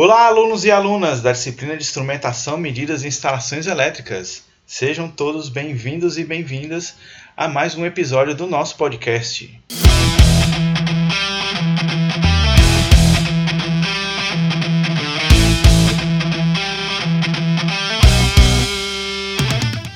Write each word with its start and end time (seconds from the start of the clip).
Olá, 0.00 0.26
alunos 0.26 0.64
e 0.64 0.70
alunas 0.70 1.20
da 1.20 1.32
disciplina 1.32 1.76
de 1.76 1.82
Instrumentação, 1.82 2.56
Medidas 2.56 3.02
e 3.02 3.08
Instalações 3.08 3.66
Elétricas. 3.66 4.44
Sejam 4.64 5.08
todos 5.08 5.48
bem-vindos 5.48 6.16
e 6.16 6.24
bem-vindas 6.24 6.94
a 7.36 7.48
mais 7.48 7.74
um 7.74 7.84
episódio 7.84 8.32
do 8.32 8.46
nosso 8.46 8.76
podcast. 8.76 9.60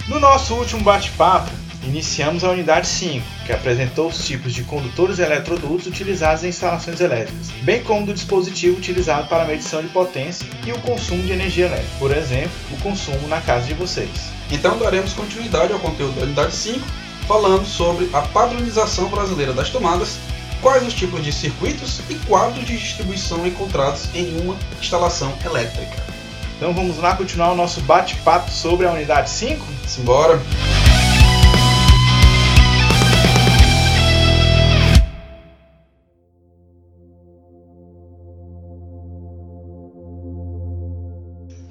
No 0.09 0.19
nosso 0.19 0.57
último 0.57 0.81
bate-papo, 0.81 1.62
iniciamos 1.85 2.45
a 2.45 2.51
unidade 2.51 2.87
5, 2.87 3.25
que 3.47 3.53
apresentou 3.53 4.09
os 4.09 4.25
tipos 4.25 4.53
de 4.53 4.63
condutores 4.65 5.19
eletrodutos 5.19 5.87
utilizados 5.87 6.45
em 6.45 6.49
instalações 6.49 7.01
elétricas, 7.01 7.51
bem 7.63 7.83
como 7.83 8.07
do 8.07 8.15
dispositivo 8.15 8.79
utilizado 8.79 9.29
para 9.29 9.43
a 9.43 9.47
medição 9.47 9.83
de 9.83 9.89
potência 9.89 10.47
e 10.65 10.73
o 10.73 10.79
consumo 10.81 11.23
de 11.23 11.33
energia 11.33 11.67
elétrica, 11.67 11.99
por 11.99 12.17
exemplo, 12.17 12.53
o 12.71 12.77
consumo 12.79 13.29
na 13.29 13.41
casa 13.41 13.67
de 13.67 13.75
vocês. 13.75 14.11
Então 14.51 14.79
daremos 14.79 15.13
continuidade 15.13 15.73
ao 15.73 15.79
conteúdo 15.79 16.15
da 16.17 16.27
unidade 16.27 16.55
5, 16.55 16.81
falando 17.27 17.65
sobre 17.65 18.09
a 18.13 18.21
padronização 18.21 19.09
brasileira 19.09 19.53
das 19.53 19.71
tomadas, 19.71 20.19
quais 20.61 20.87
os 20.87 20.95
tipos 20.95 21.25
de 21.25 21.33
circuitos 21.33 22.01
e 22.09 22.15
quadros 22.27 22.65
de 22.65 22.77
distribuição 22.77 23.47
encontrados 23.47 24.09
em 24.15 24.41
uma 24.41 24.57
instalação 24.81 25.33
elétrica. 25.45 26.03
Então 26.57 26.73
vamos 26.73 26.99
lá 26.99 27.17
continuar 27.17 27.51
o 27.51 27.57
nosso 27.57 27.81
bate-papo 27.81 28.51
sobre 28.51 28.87
a 28.87 28.93
unidade 28.93 29.29
5? 29.31 29.67
Simbora! 29.87 30.41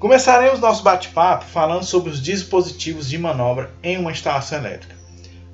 Começaremos 0.02 0.58
nosso 0.58 0.82
bate-papo 0.82 1.44
falando 1.44 1.84
sobre 1.84 2.10
os 2.10 2.20
dispositivos 2.20 3.08
de 3.08 3.16
manobra 3.16 3.70
em 3.84 3.96
uma 3.98 4.10
instalação 4.10 4.58
elétrica. 4.58 4.96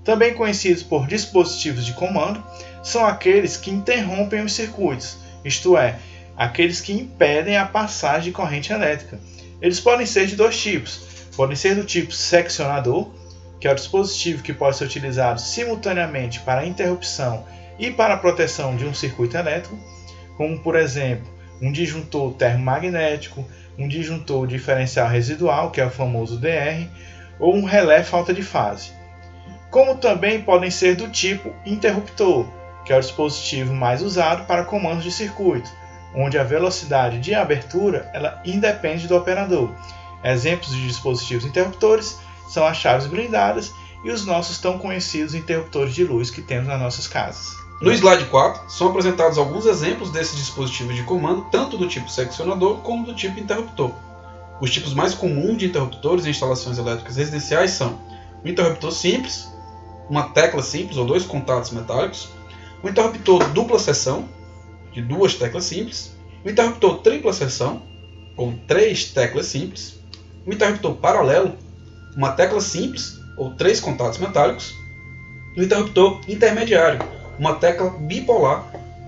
Também 0.03 0.33
conhecidos 0.33 0.83
por 0.83 1.07
dispositivos 1.07 1.85
de 1.85 1.93
comando, 1.93 2.43
são 2.83 3.05
aqueles 3.05 3.59
que 3.59 3.71
interrompem 3.71 4.43
os 4.43 4.55
circuitos, 4.55 5.19
isto 5.45 5.77
é, 5.77 5.99
aqueles 6.35 6.81
que 6.81 6.95
impedem 6.95 7.59
a 7.59 7.67
passagem 7.67 8.31
de 8.31 8.33
corrente 8.33 8.73
elétrica. 8.73 9.21
Eles 9.61 9.81
podem 9.81 10.07
ser 10.07 10.27
de 10.27 10.35
dois 10.35 10.59
tipos: 10.59 10.99
podem 11.37 11.55
ser 11.55 11.75
do 11.75 11.85
tipo 11.85 12.11
seccionador, 12.11 13.11
que 13.61 13.69
é 13.69 13.73
o 13.73 13.75
dispositivo 13.75 14.43
que 14.43 14.55
pode 14.55 14.79
ser 14.79 14.87
utilizado 14.87 15.43
simultaneamente 15.43 16.41
para 16.41 16.65
interrupção 16.65 17.45
e 17.79 17.91
para 17.91 18.17
proteção 18.17 18.75
de 18.77 18.87
um 18.87 18.95
circuito 18.95 19.37
elétrico, 19.37 19.79
como 20.39 20.59
por 20.61 20.75
exemplo 20.75 21.37
um 21.61 21.71
disjuntor 21.71 22.33
termomagnético, 22.33 23.45
um 23.79 23.87
disjuntor 23.87 24.47
diferencial 24.47 25.09
residual, 25.09 25.71
que 25.71 25.81
é 25.81 25.87
o 25.87 25.91
famoso 25.91 26.39
DR, 26.39 26.87
ou 27.39 27.55
um 27.55 27.65
relé 27.65 28.03
falta 28.03 28.35
de 28.35 28.43
fase. 28.43 28.91
Como 29.71 29.97
também 29.97 30.43
podem 30.43 30.71
ser 30.71 30.97
do 30.97 31.09
tipo 31.09 31.55
interruptor, 31.65 32.47
que 32.85 32.93
é 32.93 32.97
o 32.97 33.01
dispositivo 33.01 33.75
mais 33.75 34.03
usado 34.03 34.47
para 34.47 34.65
comandos 34.65 35.05
de 35.05 35.13
circuito, 35.13 35.71
onde 36.15 36.39
a 36.39 36.43
velocidade 36.43 37.21
de 37.21 37.35
abertura 37.35 38.11
ela 38.13 38.41
independe 38.45 39.07
do 39.07 39.17
operador. 39.17 39.71
Exemplos 40.25 40.75
de 40.75 40.87
dispositivos 40.87 41.45
interruptores 41.45 42.19
são 42.49 42.67
as 42.67 42.79
chaves 42.79 43.07
blindadas 43.07 43.73
e 44.05 44.11
os 44.11 44.25
nossos 44.25 44.59
tão 44.59 44.79
conhecidos 44.79 45.35
interruptores 45.35 45.95
de 45.95 46.05
luz 46.05 46.31
que 46.31 46.43
temos 46.43 46.67
nas 46.67 46.81
nossas 46.81 47.07
casas. 47.07 47.58
No 47.81 47.93
slide 47.93 48.25
4, 48.25 48.69
são 48.69 48.89
apresentados 48.89 49.39
alguns 49.39 49.65
exemplos 49.65 50.11
desses 50.11 50.37
dispositivos 50.37 50.97
de 50.97 51.05
comando, 51.05 51.47
tanto 51.51 51.77
do 51.77 51.87
tipo 51.87 52.11
seccionador 52.11 52.79
como 52.79 53.07
do 53.07 53.15
tipo 53.15 53.39
interruptor. 53.39 53.93
Os 54.61 54.71
tipos 54.73 54.93
mais 54.93 55.15
comuns 55.15 55.59
de 55.59 55.67
interruptores 55.67 56.27
em 56.27 56.31
instalações 56.31 56.77
elétricas 56.77 57.17
residenciais 57.17 57.71
são 57.71 58.01
o 58.45 58.49
interruptor 58.49 58.91
simples, 58.91 59.49
uma 60.11 60.25
tecla 60.31 60.61
simples 60.61 60.97
ou 60.97 61.05
dois 61.05 61.25
contatos 61.25 61.71
metálicos, 61.71 62.29
o 62.83 62.89
interruptor 62.89 63.49
dupla 63.51 63.79
seção, 63.79 64.29
de 64.93 65.01
duas 65.01 65.35
teclas 65.35 65.65
simples, 65.65 66.17
o 66.45 66.51
interruptor 66.51 66.99
tripla 66.99 67.33
seção, 67.33 67.83
ou 68.37 68.55
três 68.67 69.05
teclas 69.05 69.47
simples, 69.47 70.01
o 70.45 70.53
interruptor 70.53 70.95
paralelo, 70.95 71.55
uma 72.17 72.33
tecla 72.33 72.61
simples 72.61 73.21
ou 73.37 73.55
três 73.55 73.79
contatos 73.79 74.19
metálicos, 74.19 74.75
o 75.57 75.63
interruptor 75.63 76.21
intermediário, 76.27 77.18
uma 77.39 77.55
tecla 77.55 77.91
bipolar, 77.91 78.65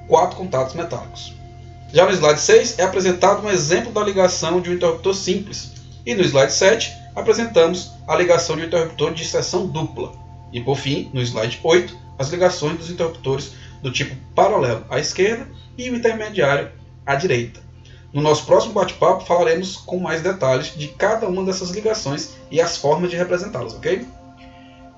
quatro 0.07 0.37
contatos 0.37 0.75
metálicos. 0.75 1.35
Já 1.93 2.07
no 2.07 2.13
slide 2.13 2.41
6 2.41 2.79
é 2.79 2.85
apresentado 2.85 3.45
um 3.45 3.51
exemplo 3.51 3.93
da 3.93 4.03
ligação 4.03 4.61
de 4.61 4.71
um 4.71 4.75
interruptor 4.75 5.15
simples, 5.15 5.73
e 6.07 6.15
no 6.15 6.23
slide 6.23 6.53
7 6.53 6.93
apresentamos 7.15 7.93
a 8.07 8.17
ligação 8.17 8.57
de 8.57 8.63
um 8.63 8.67
interruptor 8.67 9.13
de 9.13 9.25
seção 9.25 9.67
dupla. 9.67 10.13
E 10.53 10.61
por 10.61 10.77
fim, 10.77 11.11
no 11.13 11.21
slide 11.21 11.59
8, 11.63 11.97
as 12.19 12.29
ligações 12.29 12.79
dos 12.79 12.91
interruptores 12.91 13.53
do 13.83 13.91
tipo 13.91 14.15
paralelo 14.35 14.85
à 14.89 14.99
esquerda 14.99 15.49
e 15.77 15.91
o 15.91 15.97
intermediário 15.97 16.71
à 17.05 17.15
direita. 17.15 17.61
No 18.13 18.21
nosso 18.21 18.45
próximo 18.45 18.73
bate-papo 18.73 19.25
falaremos 19.25 19.77
com 19.77 19.99
mais 19.99 20.21
detalhes 20.21 20.75
de 20.77 20.89
cada 20.89 21.29
uma 21.29 21.45
dessas 21.45 21.71
ligações 21.71 22.31
e 22.51 22.61
as 22.61 22.77
formas 22.77 23.11
de 23.11 23.17
representá-las, 23.17 23.75
ok? 23.75 24.07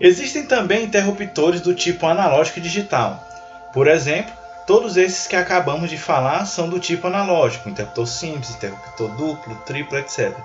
Existem 0.05 0.45
também 0.45 0.83
interruptores 0.83 1.61
do 1.61 1.77
tipo 1.77 2.09
analógico 2.09 2.59
e 2.59 2.63
digital. 2.63 3.25
Por 3.73 3.87
exemplo, 3.87 4.33
todos 4.67 4.97
esses 4.97 5.29
que 5.29 5.37
acabamos 5.37 5.89
de 5.89 5.97
falar 5.97 6.45
são 6.45 6.69
do 6.69 6.81
tipo 6.81 7.07
analógico, 7.07 7.69
interruptor 7.69 8.09
simples, 8.09 8.51
interruptor 8.51 9.09
duplo, 9.11 9.55
triplo, 9.65 9.97
etc. 9.97 10.37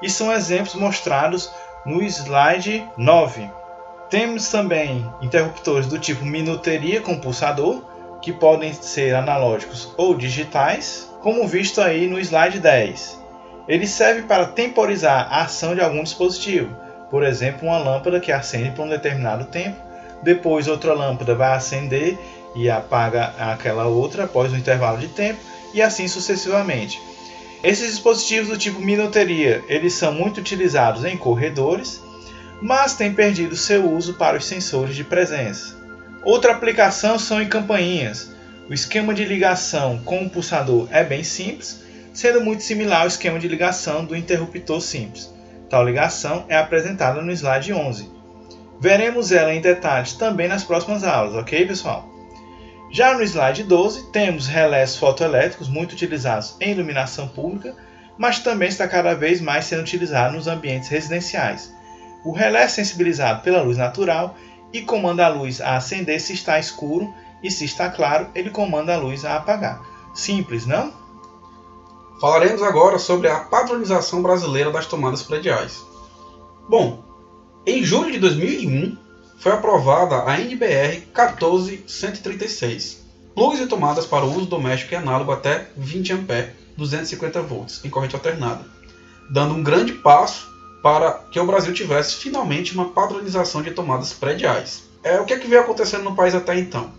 E 0.00 0.08
são 0.08 0.32
exemplos 0.32 0.76
mostrados 0.76 1.50
no 1.84 2.00
slide 2.04 2.88
9. 2.96 3.50
Temos 4.08 4.48
também 4.48 5.04
interruptores 5.20 5.88
do 5.88 5.98
tipo 5.98 6.24
minuteria 6.24 7.00
com 7.00 7.18
pulsador, 7.18 7.82
que 8.22 8.32
podem 8.32 8.72
ser 8.72 9.16
analógicos 9.16 9.92
ou 9.96 10.14
digitais, 10.14 11.10
como 11.20 11.48
visto 11.48 11.80
aí 11.80 12.06
no 12.06 12.20
slide 12.20 12.60
10. 12.60 13.18
Ele 13.66 13.88
serve 13.88 14.22
para 14.22 14.46
temporizar 14.46 15.26
a 15.32 15.42
ação 15.42 15.74
de 15.74 15.80
algum 15.80 16.04
dispositivo, 16.04 16.76
por 17.10 17.24
exemplo, 17.24 17.68
uma 17.68 17.78
lâmpada 17.78 18.20
que 18.20 18.30
acende 18.30 18.70
por 18.70 18.86
um 18.86 18.88
determinado 18.88 19.44
tempo, 19.46 19.76
depois 20.22 20.68
outra 20.68 20.94
lâmpada 20.94 21.34
vai 21.34 21.54
acender 21.54 22.16
e 22.54 22.70
apaga 22.70 23.34
aquela 23.38 23.86
outra 23.86 24.24
após 24.24 24.52
um 24.52 24.56
intervalo 24.56 24.98
de 24.98 25.08
tempo 25.08 25.40
e 25.74 25.82
assim 25.82 26.06
sucessivamente. 26.06 27.00
Esses 27.62 27.90
dispositivos 27.90 28.48
do 28.48 28.56
tipo 28.56 28.80
minuteria, 28.80 29.62
eles 29.68 29.92
são 29.94 30.12
muito 30.12 30.38
utilizados 30.40 31.04
em 31.04 31.16
corredores, 31.16 32.00
mas 32.62 32.94
têm 32.94 33.12
perdido 33.12 33.56
seu 33.56 33.90
uso 33.92 34.14
para 34.14 34.38
os 34.38 34.46
sensores 34.46 34.96
de 34.96 35.04
presença. 35.04 35.76
Outra 36.22 36.52
aplicação 36.52 37.18
são 37.18 37.40
em 37.40 37.48
campainhas. 37.48 38.30
O 38.68 38.74
esquema 38.74 39.12
de 39.12 39.24
ligação 39.24 39.98
com 40.04 40.24
o 40.24 40.30
pulsador 40.30 40.86
é 40.90 41.02
bem 41.02 41.24
simples, 41.24 41.80
sendo 42.12 42.40
muito 42.40 42.62
similar 42.62 43.02
ao 43.02 43.08
esquema 43.08 43.38
de 43.38 43.48
ligação 43.48 44.04
do 44.04 44.16
interruptor 44.16 44.80
simples. 44.80 45.29
Tal 45.70 45.84
ligação 45.84 46.44
é 46.48 46.56
apresentada 46.56 47.22
no 47.22 47.30
slide 47.30 47.72
11. 47.72 48.10
Veremos 48.80 49.30
ela 49.30 49.54
em 49.54 49.60
detalhes 49.60 50.14
também 50.14 50.48
nas 50.48 50.64
próximas 50.64 51.04
aulas, 51.04 51.36
ok, 51.36 51.64
pessoal? 51.64 52.10
Já 52.90 53.14
no 53.14 53.22
slide 53.22 53.62
12, 53.62 54.10
temos 54.10 54.48
relés 54.48 54.96
fotoelétricos 54.96 55.68
muito 55.68 55.92
utilizados 55.92 56.56
em 56.60 56.72
iluminação 56.72 57.28
pública, 57.28 57.76
mas 58.18 58.40
também 58.40 58.68
está 58.68 58.88
cada 58.88 59.14
vez 59.14 59.40
mais 59.40 59.64
sendo 59.64 59.82
utilizado 59.82 60.34
nos 60.34 60.48
ambientes 60.48 60.88
residenciais. 60.88 61.72
O 62.24 62.32
relé 62.32 62.64
é 62.64 62.68
sensibilizado 62.68 63.42
pela 63.42 63.62
luz 63.62 63.78
natural 63.78 64.36
e 64.72 64.82
comanda 64.82 65.24
a 65.24 65.28
luz 65.28 65.60
a 65.60 65.76
acender 65.76 66.20
se 66.20 66.32
está 66.32 66.58
escuro 66.58 67.14
e 67.44 67.50
se 67.50 67.64
está 67.64 67.88
claro, 67.88 68.28
ele 68.34 68.50
comanda 68.50 68.94
a 68.94 68.98
luz 68.98 69.24
a 69.24 69.36
apagar. 69.36 69.80
Simples, 70.14 70.66
não? 70.66 70.92
Falaremos 72.20 72.62
agora 72.62 72.98
sobre 72.98 73.28
a 73.28 73.40
padronização 73.40 74.20
brasileira 74.20 74.70
das 74.70 74.84
tomadas 74.84 75.22
prediais. 75.22 75.82
Bom, 76.68 77.02
em 77.66 77.82
julho 77.82 78.12
de 78.12 78.18
2001 78.18 78.94
foi 79.38 79.52
aprovada 79.52 80.30
a 80.30 80.38
NBR 80.38 81.00
14136, 81.14 83.06
plugs 83.34 83.58
e 83.58 83.66
tomadas 83.66 84.04
para 84.04 84.26
uso 84.26 84.44
doméstico 84.44 84.92
e 84.92 84.96
análogo 84.96 85.32
até 85.32 85.70
20 85.74 86.12
A 86.12 86.16
250 86.76 87.40
volts 87.40 87.80
em 87.84 87.88
corrente 87.88 88.14
alternada, 88.14 88.66
dando 89.30 89.54
um 89.54 89.62
grande 89.62 89.94
passo 89.94 90.46
para 90.82 91.12
que 91.32 91.40
o 91.40 91.46
Brasil 91.46 91.72
tivesse 91.72 92.16
finalmente 92.16 92.74
uma 92.74 92.90
padronização 92.90 93.62
de 93.62 93.70
tomadas 93.70 94.12
prediais. 94.12 94.82
É 95.02 95.18
o 95.18 95.24
que, 95.24 95.32
é 95.32 95.38
que 95.38 95.48
veio 95.48 95.62
acontecendo 95.62 96.04
no 96.04 96.14
país 96.14 96.34
até 96.34 96.58
então. 96.58 96.92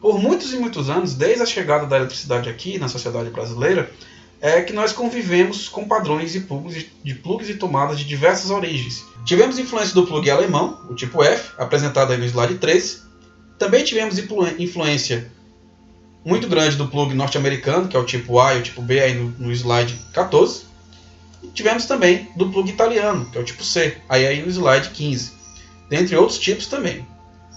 Por 0.00 0.16
muitos 0.20 0.54
e 0.54 0.58
muitos 0.58 0.88
anos, 0.88 1.14
desde 1.14 1.42
a 1.42 1.46
chegada 1.46 1.86
da 1.86 1.96
eletricidade 1.96 2.48
aqui 2.48 2.78
na 2.78 2.88
sociedade 2.88 3.30
brasileira, 3.30 3.90
é 4.40 4.62
que 4.62 4.72
nós 4.72 4.92
convivemos 4.92 5.68
com 5.68 5.86
padrões 5.86 6.32
de 6.32 6.40
plugs, 6.40 6.86
de 7.04 7.14
plugs 7.14 7.50
e 7.50 7.54
tomadas 7.54 7.98
de 7.98 8.04
diversas 8.04 8.50
origens. 8.50 9.04
Tivemos 9.24 9.58
influência 9.58 9.94
do 9.94 10.06
plug 10.06 10.30
alemão, 10.30 10.80
o 10.88 10.94
tipo 10.94 11.22
F, 11.22 11.52
apresentado 11.58 12.12
aí 12.12 12.18
no 12.18 12.24
slide 12.24 12.54
13. 12.56 13.02
Também 13.58 13.84
tivemos 13.84 14.18
influência 14.58 15.30
muito 16.24 16.48
grande 16.48 16.76
do 16.76 16.88
plug 16.88 17.14
norte-americano, 17.14 17.88
que 17.88 17.96
é 17.96 18.00
o 18.00 18.04
tipo 18.04 18.40
A 18.40 18.54
e 18.54 18.60
o 18.60 18.62
tipo 18.62 18.80
B 18.80 19.00
aí 19.00 19.14
no, 19.14 19.28
no 19.38 19.52
slide 19.52 19.94
14. 20.14 20.62
E 21.42 21.48
tivemos 21.48 21.84
também 21.84 22.28
do 22.34 22.48
plug 22.50 22.70
italiano, 22.70 23.26
que 23.30 23.36
é 23.36 23.40
o 23.40 23.44
tipo 23.44 23.62
C, 23.62 23.98
aí, 24.08 24.26
aí 24.26 24.42
no 24.42 24.48
slide 24.48 24.88
15. 24.90 25.32
Dentre 25.90 26.16
outros 26.16 26.38
tipos 26.38 26.66
também. 26.66 27.06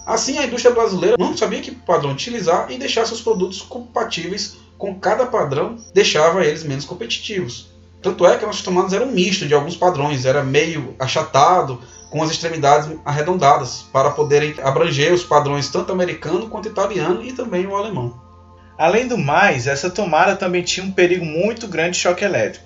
Assim, 0.05 0.37
a 0.37 0.45
indústria 0.45 0.73
brasileira 0.73 1.15
não 1.17 1.35
sabia 1.37 1.61
que 1.61 1.71
padrão 1.71 2.11
utilizar 2.11 2.69
e 2.69 2.77
deixar 2.77 3.05
seus 3.05 3.21
produtos 3.21 3.61
compatíveis 3.61 4.57
com 4.83 4.99
cada 4.99 5.25
padrão 5.25 5.77
deixava 5.93 6.43
eles 6.43 6.61
menos 6.61 6.83
competitivos. 6.83 7.69
Tanto 8.01 8.27
é 8.27 8.35
que 8.35 8.45
nossas 8.45 8.63
tomadas 8.63 8.91
eram 8.91 9.05
um 9.05 9.11
misto 9.13 9.47
de 9.47 9.53
alguns 9.53 9.77
padrões, 9.77 10.25
era 10.25 10.43
meio 10.43 10.93
achatado, 10.99 11.79
com 12.09 12.21
as 12.21 12.29
extremidades 12.29 12.89
arredondadas, 13.05 13.85
para 13.93 14.11
poderem 14.11 14.53
abranger 14.61 15.13
os 15.13 15.23
padrões 15.23 15.69
tanto 15.69 15.93
americano 15.93 16.49
quanto 16.49 16.67
italiano 16.67 17.23
e 17.23 17.31
também 17.31 17.65
o 17.65 17.77
alemão. 17.77 18.21
Além 18.77 19.07
do 19.07 19.17
mais, 19.17 19.67
essa 19.67 19.89
tomada 19.89 20.35
também 20.35 20.63
tinha 20.63 20.85
um 20.85 20.91
perigo 20.91 21.23
muito 21.23 21.65
grande 21.65 21.91
de 21.91 21.99
choque 21.99 22.25
elétrico. 22.25 22.65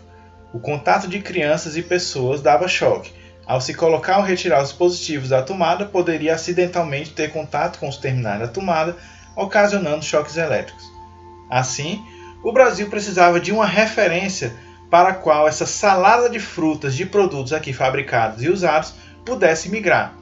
O 0.51 0.59
contato 0.59 1.07
de 1.07 1.19
crianças 1.19 1.77
e 1.77 1.83
pessoas 1.83 2.41
dava 2.41 2.67
choque. 2.67 3.13
Ao 3.45 3.61
se 3.61 3.75
colocar 3.75 4.17
ou 4.17 4.23
retirar 4.23 4.63
os 4.63 4.69
dispositivos 4.69 5.29
da 5.29 5.43
tomada, 5.43 5.85
poderia 5.85 6.33
acidentalmente 6.33 7.11
ter 7.11 7.31
contato 7.31 7.77
com 7.77 7.87
os 7.87 7.97
terminais 7.97 8.39
da 8.39 8.47
tomada, 8.47 8.97
ocasionando 9.35 10.03
choques 10.03 10.35
elétricos. 10.35 10.96
Assim, 11.49 12.03
o 12.43 12.51
Brasil 12.51 12.89
precisava 12.89 13.39
de 13.39 13.51
uma 13.51 13.65
referência 13.65 14.53
para 14.89 15.09
a 15.09 15.13
qual 15.13 15.47
essa 15.47 15.65
salada 15.65 16.29
de 16.29 16.39
frutas 16.39 16.95
de 16.95 17.05
produtos 17.05 17.53
aqui 17.53 17.73
fabricados 17.73 18.43
e 18.43 18.49
usados 18.49 18.93
pudesse 19.25 19.69
migrar. 19.69 20.13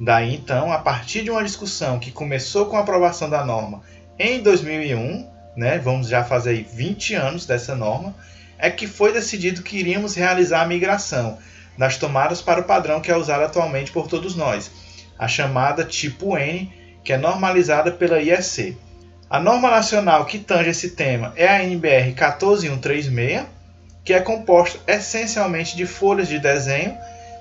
Daí 0.00 0.34
então, 0.34 0.72
a 0.72 0.78
partir 0.78 1.22
de 1.22 1.30
uma 1.30 1.42
discussão 1.42 1.98
que 1.98 2.12
começou 2.12 2.66
com 2.66 2.76
a 2.76 2.80
aprovação 2.80 3.28
da 3.28 3.44
norma 3.44 3.82
em 4.18 4.40
2001, 4.40 5.28
né, 5.56 5.78
vamos 5.78 6.08
já 6.08 6.24
fazer 6.24 6.64
20 6.72 7.14
anos 7.14 7.46
dessa 7.46 7.74
norma, 7.74 8.14
é 8.58 8.70
que 8.70 8.86
foi 8.86 9.12
decidido 9.12 9.62
que 9.62 9.78
iríamos 9.78 10.14
realizar 10.14 10.62
a 10.62 10.66
migração 10.66 11.38
das 11.76 11.96
tomadas 11.96 12.42
para 12.42 12.60
o 12.60 12.64
padrão 12.64 13.00
que 13.00 13.10
é 13.10 13.16
usado 13.16 13.44
atualmente 13.44 13.92
por 13.92 14.08
todos 14.08 14.34
nós, 14.34 14.70
a 15.18 15.28
chamada 15.28 15.84
tipo 15.84 16.36
N, 16.36 16.72
que 17.04 17.12
é 17.12 17.16
normalizada 17.16 17.92
pela 17.92 18.20
IEC. 18.20 18.76
A 19.30 19.38
norma 19.38 19.70
nacional 19.70 20.24
que 20.24 20.38
tange 20.38 20.70
esse 20.70 20.92
tema 20.92 21.34
é 21.36 21.46
a 21.46 21.62
NBR 21.62 22.14
14136, 22.14 23.44
que 24.02 24.14
é 24.14 24.20
composta 24.20 24.80
essencialmente 24.86 25.76
de 25.76 25.84
folhas 25.84 26.28
de 26.28 26.38
desenho, 26.38 26.96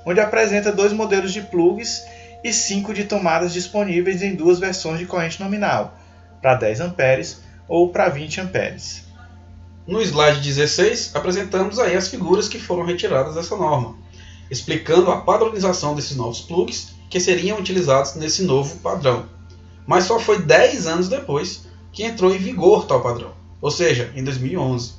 onde 0.05 0.19
apresenta 0.19 0.69
dois 0.69 0.91
modelos 0.91 1.31
de 1.31 1.39
plugs 1.39 2.03
e 2.43 2.51
cinco 2.51 2.93
de 2.93 3.05
tomadas 3.05 3.53
disponíveis 3.53 4.21
em 4.21 4.35
duas 4.35 4.59
versões 4.59 4.99
de 4.99 5.05
corrente 5.05 5.39
nominal, 5.39 5.97
para 6.41 6.55
10 6.55 6.81
amperes 6.81 7.41
ou 7.69 7.89
para 7.89 8.09
20 8.09 8.41
amperes. 8.41 9.05
No 9.87 10.01
slide 10.01 10.41
16, 10.41 11.15
apresentamos 11.15 11.79
aí 11.79 11.95
as 11.95 12.09
figuras 12.09 12.49
que 12.49 12.59
foram 12.59 12.83
retiradas 12.83 13.35
dessa 13.35 13.55
norma, 13.55 13.95
explicando 14.51 15.09
a 15.09 15.21
padronização 15.21 15.95
desses 15.95 16.17
novos 16.17 16.41
plugs 16.41 16.89
que 17.09 17.21
seriam 17.21 17.57
utilizados 17.57 18.15
nesse 18.15 18.43
novo 18.43 18.75
padrão. 18.79 19.25
Mas 19.85 20.03
só 20.03 20.19
foi 20.19 20.41
10 20.41 20.85
anos 20.85 21.07
depois 21.07 21.65
que 21.97 22.03
entrou 22.03 22.31
em 22.31 22.37
vigor 22.37 22.85
tal 22.85 23.01
padrão, 23.01 23.31
ou 23.59 23.71
seja, 23.71 24.13
em 24.15 24.23
2011. 24.23 24.93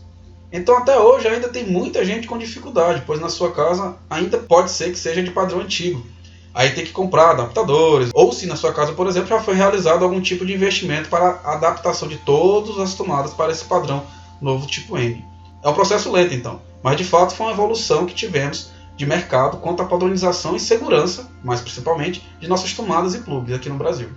Então 0.53 0.77
até 0.77 0.99
hoje 0.99 1.29
ainda 1.29 1.49
tem 1.49 1.65
muita 1.65 2.05
gente 2.05 2.27
com 2.27 2.37
dificuldade, 2.37 3.05
pois 3.07 3.21
na 3.21 3.29
sua 3.29 3.53
casa 3.53 3.95
ainda 4.11 4.37
pode 4.37 4.73
ser 4.73 4.91
que 4.91 4.99
seja 4.99 5.23
de 5.23 5.31
padrão 5.31 5.61
antigo. 5.61 6.05
Aí 6.53 6.71
tem 6.71 6.85
que 6.85 6.91
comprar 6.91 7.31
adaptadores, 7.31 8.11
ou 8.13 8.33
se 8.33 8.47
na 8.47 8.57
sua 8.57 8.73
casa, 8.73 8.95
por 8.95 9.07
exemplo, 9.07 9.29
já 9.29 9.41
foi 9.41 9.55
realizado 9.55 10.03
algum 10.03 10.21
tipo 10.21 10.45
de 10.45 10.53
investimento 10.53 11.09
para 11.09 11.41
a 11.45 11.53
adaptação 11.53 12.09
de 12.09 12.17
todas 12.17 12.81
as 12.81 12.95
tomadas 12.95 13.33
para 13.33 13.53
esse 13.53 13.65
padrão 13.65 14.03
novo 14.41 14.67
tipo 14.67 14.99
N. 14.99 15.25
É 15.63 15.69
um 15.69 15.75
processo 15.75 16.11
lento 16.11 16.35
então, 16.35 16.61
mas 16.83 16.97
de 16.97 17.05
fato 17.05 17.33
foi 17.33 17.47
uma 17.47 17.53
evolução 17.53 18.07
que 18.07 18.15
tivemos 18.15 18.73
de 18.97 19.07
mercado 19.07 19.59
quanto 19.59 19.83
à 19.83 19.85
padronização 19.85 20.57
e 20.57 20.61
segurança, 20.61 21.31
mais 21.45 21.61
principalmente, 21.61 22.29
de 22.41 22.49
nossas 22.49 22.75
tomadas 22.75 23.15
e 23.15 23.21
plugs 23.21 23.55
aqui 23.55 23.69
no 23.69 23.77
Brasil. 23.77 24.09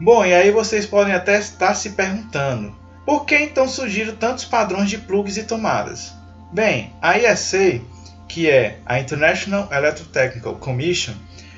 Bom, 0.00 0.24
e 0.24 0.32
aí 0.32 0.52
vocês 0.52 0.86
podem 0.86 1.12
até 1.12 1.38
estar 1.38 1.74
se 1.74 1.90
perguntando: 1.90 2.72
por 3.04 3.24
que 3.24 3.36
então 3.36 3.66
surgiram 3.66 4.14
tantos 4.14 4.44
padrões 4.44 4.88
de 4.88 4.98
plugs 4.98 5.36
e 5.36 5.42
tomadas? 5.42 6.12
Bem, 6.52 6.92
a 7.02 7.18
IEC, 7.18 7.82
que 8.28 8.48
é 8.48 8.78
a 8.86 9.00
International 9.00 9.68
Electrotechnical 9.72 10.54
Commission, 10.56 11.14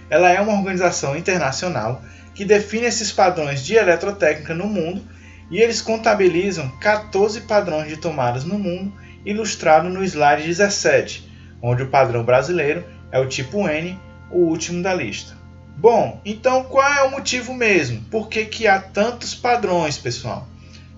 ela 0.09 0.31
é 0.31 0.41
uma 0.41 0.55
organização 0.55 1.15
internacional 1.15 2.03
que 2.35 2.45
define 2.47 2.87
esses 2.87 3.13
padrões 3.13 3.63
de 3.63 3.75
eletrotécnica 3.75 4.55
no 4.55 4.67
mundo 4.67 5.03
e 5.51 5.61
eles 5.61 5.83
contabilizam 5.83 6.71
14 6.81 7.43
padrões 7.43 7.89
de 7.89 7.99
tomadas 7.99 8.45
no 8.45 8.59
mundo, 8.59 8.93
ilustrado 9.25 9.91
no 9.91 10.03
slide 10.03 10.47
17, 10.47 11.31
onde 11.61 11.83
o 11.83 11.91
padrão 11.91 12.25
brasileiro 12.25 12.85
é 13.13 13.19
o 13.19 13.29
tipo 13.29 13.69
N, 13.69 13.99
o 14.31 14.39
último 14.39 14.83
da 14.83 14.95
lista. 14.95 15.40
Bom, 15.77 16.21
então 16.25 16.65
qual 16.65 16.87
é 16.93 17.03
o 17.05 17.11
motivo 17.11 17.55
mesmo? 17.55 18.03
Por 18.11 18.29
que, 18.29 18.45
que 18.45 18.67
há 18.67 18.81
tantos 18.81 19.35
padrões, 19.35 19.97
pessoal? 19.97 20.47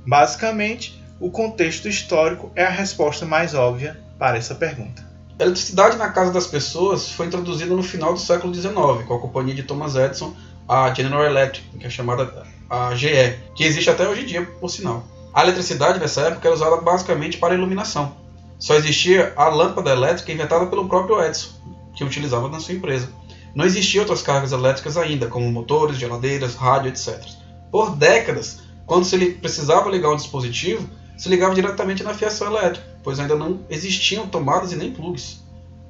Basicamente, 0.06 1.00
o 1.20 1.30
contexto 1.30 1.88
histórico 1.88 2.50
é 2.56 2.64
a 2.64 2.70
resposta 2.70 3.24
mais 3.24 3.54
óbvia 3.54 4.00
para 4.18 4.36
essa 4.36 4.54
pergunta. 4.54 5.08
A 5.38 5.44
eletricidade 5.44 5.96
na 5.96 6.10
casa 6.10 6.32
das 6.32 6.46
pessoas 6.46 7.10
foi 7.12 7.26
introduzida 7.26 7.74
no 7.74 7.82
final 7.82 8.12
do 8.12 8.20
século 8.20 8.54
XIX, 8.54 8.74
com 9.06 9.14
a 9.14 9.20
companhia 9.20 9.54
de 9.54 9.62
Thomas 9.62 9.94
Edison, 9.94 10.34
a 10.68 10.92
General 10.92 11.24
Electric, 11.24 11.78
que 11.78 11.86
é 11.86 11.90
chamada 11.90 12.44
a 12.68 12.94
GE, 12.94 13.36
que 13.54 13.64
existe 13.64 13.90
até 13.90 14.08
hoje 14.08 14.22
em 14.22 14.26
dia, 14.26 14.42
por 14.60 14.68
sinal. 14.68 15.04
A 15.34 15.42
eletricidade 15.42 15.98
nessa 15.98 16.22
época 16.22 16.48
era 16.48 16.54
usada 16.54 16.76
basicamente 16.76 17.38
para 17.38 17.54
iluminação. 17.54 18.16
Só 18.58 18.74
existia 18.74 19.32
a 19.36 19.48
lâmpada 19.48 19.90
elétrica 19.90 20.32
inventada 20.32 20.66
pelo 20.66 20.88
próprio 20.88 21.20
Edison, 21.22 21.50
que 21.94 22.04
utilizava 22.04 22.48
na 22.48 22.60
sua 22.60 22.74
empresa. 22.74 23.08
Não 23.54 23.64
existiam 23.64 24.02
outras 24.02 24.22
cargas 24.22 24.52
elétricas 24.52 24.96
ainda, 24.96 25.26
como 25.26 25.50
motores, 25.50 25.98
geladeiras, 25.98 26.54
rádio, 26.54 26.88
etc. 26.88 27.22
Por 27.70 27.94
décadas, 27.96 28.60
quando 28.86 29.04
se 29.04 29.18
precisava 29.32 29.90
ligar 29.90 30.10
um 30.10 30.16
dispositivo, 30.16 30.88
se 31.16 31.28
ligava 31.28 31.54
diretamente 31.54 32.02
na 32.02 32.14
fiação 32.14 32.48
elétrica, 32.48 32.84
pois 33.02 33.20
ainda 33.20 33.36
não 33.36 33.60
existiam 33.68 34.26
tomadas 34.26 34.72
e 34.72 34.76
nem 34.76 34.92
plugs. 34.92 35.42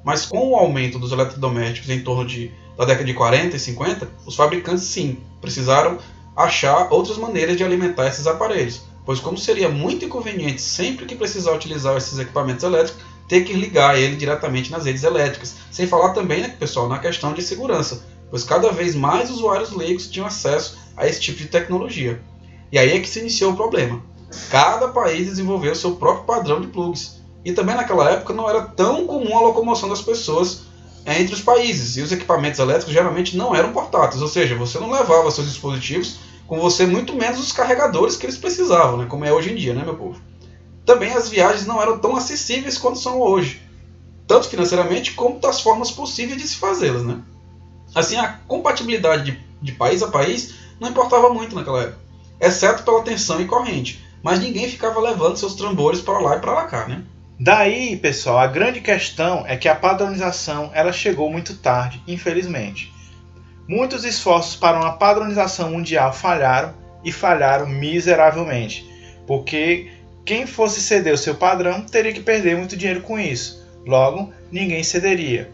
Mas 0.04 0.26
com 0.26 0.50
o 0.50 0.56
aumento 0.56 0.98
dos 0.98 1.12
eletrodomésticos 1.12 1.88
em 1.88 2.02
torno 2.02 2.26
de, 2.26 2.52
da 2.76 2.84
década 2.84 3.04
de 3.04 3.14
40 3.14 3.56
e 3.56 3.60
50, 3.60 4.08
os 4.26 4.34
fabricantes 4.34 4.84
sim 4.84 5.18
precisaram 5.40 5.98
achar 6.36 6.92
outras 6.92 7.16
maneiras 7.18 7.56
de 7.56 7.62
alimentar 7.62 8.08
esses 8.08 8.26
aparelhos, 8.26 8.82
pois 9.04 9.20
como 9.20 9.38
seria 9.38 9.68
muito 9.68 10.04
inconveniente 10.04 10.60
sempre 10.60 11.06
que 11.06 11.14
precisar 11.14 11.52
utilizar 11.52 11.96
esses 11.96 12.18
equipamentos 12.18 12.64
elétricos, 12.64 13.02
ter 13.32 13.44
que 13.44 13.54
ligar 13.54 13.98
ele 13.98 14.14
diretamente 14.14 14.70
nas 14.70 14.84
redes 14.84 15.04
elétricas. 15.04 15.54
Sem 15.70 15.86
falar 15.86 16.10
também, 16.10 16.42
né, 16.42 16.54
pessoal, 16.58 16.86
na 16.86 16.98
questão 16.98 17.32
de 17.32 17.40
segurança, 17.40 18.04
pois 18.28 18.44
cada 18.44 18.70
vez 18.70 18.94
mais 18.94 19.30
usuários 19.30 19.70
leigos 19.70 20.06
tinham 20.06 20.26
acesso 20.26 20.78
a 20.94 21.06
esse 21.06 21.18
tipo 21.18 21.38
de 21.38 21.46
tecnologia. 21.46 22.20
E 22.70 22.78
aí 22.78 22.92
é 22.92 23.00
que 23.00 23.08
se 23.08 23.20
iniciou 23.20 23.52
o 23.52 23.56
problema. 23.56 24.02
Cada 24.50 24.88
país 24.88 25.28
desenvolveu 25.28 25.74
seu 25.74 25.92
próprio 25.92 26.26
padrão 26.26 26.60
de 26.60 26.66
plugs. 26.66 27.22
E 27.42 27.54
também 27.54 27.74
naquela 27.74 28.10
época 28.10 28.34
não 28.34 28.50
era 28.50 28.66
tão 28.66 29.06
comum 29.06 29.34
a 29.34 29.40
locomoção 29.40 29.88
das 29.88 30.02
pessoas 30.02 30.64
entre 31.06 31.34
os 31.34 31.40
países. 31.40 31.96
E 31.96 32.02
os 32.02 32.12
equipamentos 32.12 32.60
elétricos 32.60 32.92
geralmente 32.92 33.34
não 33.34 33.56
eram 33.56 33.72
portáteis, 33.72 34.20
ou 34.20 34.28
seja, 34.28 34.54
você 34.56 34.78
não 34.78 34.90
levava 34.90 35.30
seus 35.30 35.48
dispositivos 35.48 36.18
com 36.46 36.60
você, 36.60 36.84
muito 36.84 37.14
menos 37.14 37.40
os 37.40 37.50
carregadores 37.50 38.14
que 38.14 38.26
eles 38.26 38.36
precisavam, 38.36 38.98
né, 38.98 39.06
como 39.08 39.24
é 39.24 39.32
hoje 39.32 39.50
em 39.50 39.56
dia, 39.56 39.72
né, 39.72 39.82
meu 39.82 39.94
povo? 39.94 40.20
Também 40.84 41.12
as 41.12 41.28
viagens 41.28 41.66
não 41.66 41.80
eram 41.80 41.98
tão 41.98 42.16
acessíveis 42.16 42.78
quanto 42.78 42.98
são 42.98 43.20
hoje, 43.20 43.62
tanto 44.26 44.48
financeiramente 44.48 45.12
como 45.12 45.38
das 45.38 45.60
formas 45.60 45.90
possíveis 45.90 46.40
de 46.40 46.48
se 46.48 46.56
fazê-las. 46.56 47.04
Né? 47.04 47.20
Assim, 47.94 48.16
a 48.16 48.38
compatibilidade 48.48 49.30
de, 49.30 49.40
de 49.60 49.72
país 49.72 50.02
a 50.02 50.08
país 50.08 50.54
não 50.80 50.88
importava 50.88 51.32
muito 51.32 51.54
naquela 51.54 51.82
época, 51.82 51.98
exceto 52.40 52.82
pela 52.82 53.02
tensão 53.02 53.40
e 53.40 53.46
corrente, 53.46 54.04
mas 54.22 54.40
ninguém 54.40 54.68
ficava 54.68 55.00
levando 55.00 55.36
seus 55.36 55.54
tambores 55.54 56.00
para 56.00 56.18
lá 56.18 56.36
e 56.36 56.40
para 56.40 56.64
cá. 56.64 56.88
Né? 56.88 57.02
Daí, 57.38 57.96
pessoal, 57.96 58.38
a 58.38 58.46
grande 58.46 58.80
questão 58.80 59.44
é 59.46 59.56
que 59.56 59.68
a 59.68 59.74
padronização 59.74 60.70
ela 60.74 60.92
chegou 60.92 61.30
muito 61.30 61.56
tarde, 61.56 62.02
infelizmente. 62.06 62.92
Muitos 63.68 64.04
esforços 64.04 64.56
para 64.56 64.78
uma 64.78 64.92
padronização 64.92 65.70
mundial 65.70 66.12
falharam 66.12 66.74
e 67.04 67.10
falharam 67.10 67.66
miseravelmente, 67.66 68.88
porque 69.26 69.90
quem 70.24 70.46
fosse 70.46 70.80
ceder 70.80 71.14
o 71.14 71.18
seu 71.18 71.34
padrão 71.34 71.82
teria 71.82 72.12
que 72.12 72.20
perder 72.20 72.56
muito 72.56 72.76
dinheiro 72.76 73.02
com 73.02 73.18
isso, 73.18 73.66
logo, 73.84 74.32
ninguém 74.50 74.82
cederia. 74.84 75.50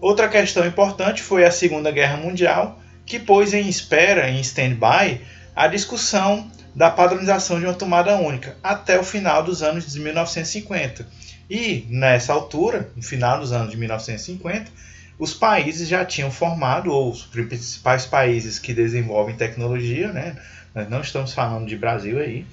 Outra 0.00 0.28
questão 0.28 0.66
importante 0.66 1.22
foi 1.22 1.44
a 1.44 1.50
Segunda 1.50 1.90
Guerra 1.90 2.16
Mundial, 2.16 2.80
que 3.04 3.18
pôs 3.18 3.52
em 3.52 3.68
espera, 3.68 4.30
em 4.30 4.40
stand-by, 4.40 5.20
a 5.54 5.66
discussão 5.66 6.50
da 6.74 6.90
padronização 6.90 7.58
de 7.58 7.66
uma 7.66 7.74
tomada 7.74 8.14
única 8.16 8.56
até 8.62 8.98
o 8.98 9.02
final 9.02 9.42
dos 9.42 9.62
anos 9.62 9.90
de 9.90 9.98
1950. 9.98 11.06
E 11.50 11.86
nessa 11.88 12.32
altura, 12.32 12.90
no 12.94 13.02
final 13.02 13.40
dos 13.40 13.52
anos 13.52 13.70
de 13.70 13.76
1950, 13.76 14.70
os 15.18 15.34
países 15.34 15.88
já 15.88 16.04
tinham 16.04 16.30
formado, 16.30 16.92
ou 16.92 17.10
os 17.10 17.24
principais 17.24 18.06
países 18.06 18.58
que 18.58 18.72
desenvolvem 18.72 19.34
tecnologia, 19.34 20.12
né? 20.12 20.36
nós 20.74 20.88
não 20.88 21.00
estamos 21.00 21.32
falando 21.32 21.66
de 21.66 21.76
Brasil 21.76 22.20
aí, 22.20 22.46